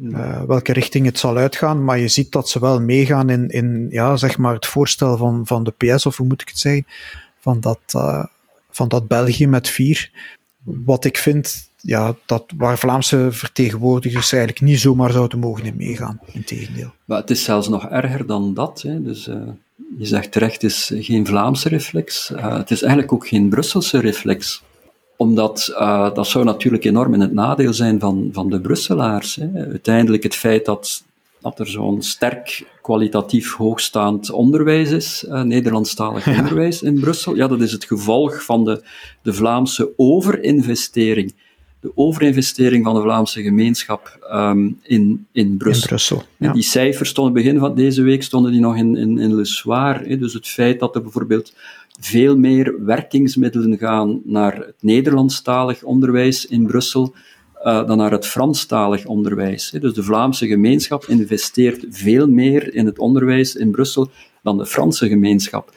[0.00, 3.86] uh, welke richting het zal uitgaan, maar je ziet dat ze wel meegaan in, in
[3.90, 6.86] ja, zeg maar het voorstel van, van de PS, of hoe moet ik het zeggen,
[7.38, 8.24] van dat, uh,
[8.70, 10.10] van dat België met vier.
[10.62, 16.20] Wat ik vind, ja, dat waar Vlaamse vertegenwoordigers eigenlijk niet zomaar zouden mogen in meegaan.
[16.32, 16.92] Integendeel.
[17.04, 18.82] Maar het is zelfs nog erger dan dat.
[18.82, 19.02] Hè.
[19.02, 19.36] Dus, uh,
[19.98, 22.30] je zegt terecht, het is geen Vlaamse reflex.
[22.30, 24.62] Uh, het is eigenlijk ook geen Brusselse reflex.
[25.16, 29.34] Omdat uh, dat zou natuurlijk enorm in het nadeel zijn van, van de Brusselaars.
[29.34, 29.48] Hè.
[29.54, 31.04] Uiteindelijk het feit dat,
[31.40, 37.60] dat er zo'n sterk kwalitatief hoogstaand onderwijs is, uh, Nederlandstalig onderwijs in Brussel, ja, dat
[37.60, 38.84] is het gevolg van de,
[39.22, 41.34] de Vlaamse overinvestering
[41.82, 45.82] de overinvestering van de Vlaamse gemeenschap um, in, in Brussel.
[45.82, 46.52] In Brussel ja.
[46.52, 50.00] Die cijfers stonden begin van deze week stonden die nog in, in, in Le Soir.
[50.00, 50.18] Hè.
[50.18, 51.54] Dus het feit dat er bijvoorbeeld
[52.00, 57.14] veel meer werkingsmiddelen gaan naar het Nederlandstalig onderwijs in Brussel
[57.64, 59.70] uh, dan naar het Franstalig onderwijs.
[59.70, 59.78] Hè.
[59.78, 64.10] Dus de Vlaamse gemeenschap investeert veel meer in het onderwijs in Brussel
[64.42, 65.72] dan de Franse gemeenschap.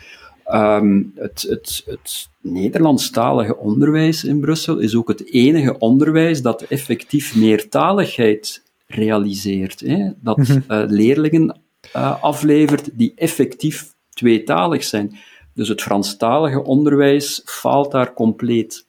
[0.53, 7.35] Um, het, het, het Nederlandstalige onderwijs in Brussel is ook het enige onderwijs dat effectief
[7.35, 9.79] meertaligheid realiseert.
[9.79, 10.09] Hè?
[10.19, 11.59] Dat uh, leerlingen
[11.95, 15.17] uh, aflevert die effectief tweetalig zijn.
[15.53, 18.84] Dus het Franstalige onderwijs faalt daar compleet.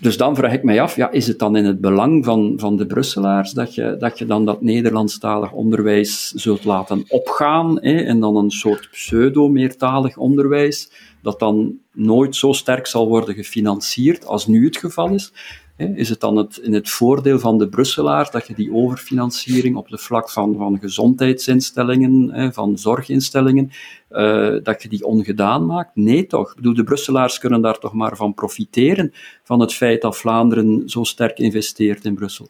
[0.00, 2.76] Dus dan vraag ik mij af, ja, is het dan in het belang van, van
[2.76, 8.20] de Brusselaars dat je, dat je dan dat Nederlandstalig onderwijs zult laten opgaan hè, en
[8.20, 10.90] dan een soort pseudo-meertalig onderwijs
[11.22, 15.32] dat dan nooit zo sterk zal worden gefinancierd als nu het geval is?
[15.80, 19.88] Is het dan het, in het voordeel van de Brusselaars dat je die overfinanciering op
[19.88, 23.70] de vlak van, van gezondheidsinstellingen, van zorginstellingen,
[24.10, 25.96] uh, dat je die ongedaan maakt?
[25.96, 26.50] Nee toch?
[26.50, 29.12] Ik bedoel, de Brusselaars kunnen daar toch maar van profiteren,
[29.44, 32.48] van het feit dat Vlaanderen zo sterk investeert in Brussel.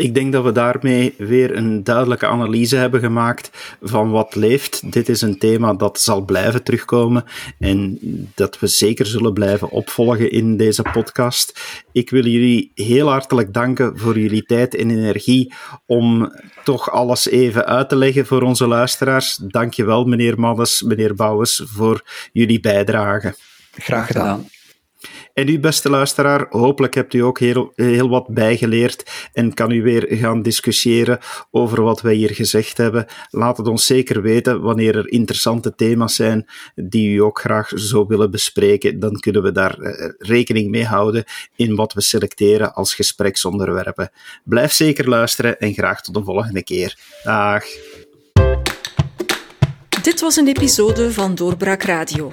[0.00, 3.50] Ik denk dat we daarmee weer een duidelijke analyse hebben gemaakt
[3.82, 4.92] van wat leeft.
[4.92, 7.24] Dit is een thema dat zal blijven terugkomen
[7.58, 7.98] en
[8.34, 11.60] dat we zeker zullen blijven opvolgen in deze podcast.
[11.92, 15.52] Ik wil jullie heel hartelijk danken voor jullie tijd en energie
[15.86, 16.32] om
[16.64, 19.36] toch alles even uit te leggen voor onze luisteraars.
[19.36, 23.34] Dankjewel meneer Mannes, meneer Bouwens, voor jullie bijdrage.
[23.72, 24.48] Graag gedaan.
[25.34, 29.82] En u, beste luisteraar, hopelijk hebt u ook heel, heel wat bijgeleerd en kan u
[29.82, 31.18] weer gaan discussiëren
[31.50, 33.06] over wat wij hier gezegd hebben.
[33.30, 38.04] Laat het ons zeker weten wanneer er interessante thema's zijn die u ook graag zou
[38.08, 38.98] willen bespreken.
[38.98, 41.24] Dan kunnen we daar eh, rekening mee houden
[41.56, 44.10] in wat we selecteren als gespreksonderwerpen.
[44.44, 46.98] Blijf zeker luisteren en graag tot de volgende keer.
[47.22, 47.64] Dag.
[50.02, 52.32] Dit was een episode van Doorbraak Radio,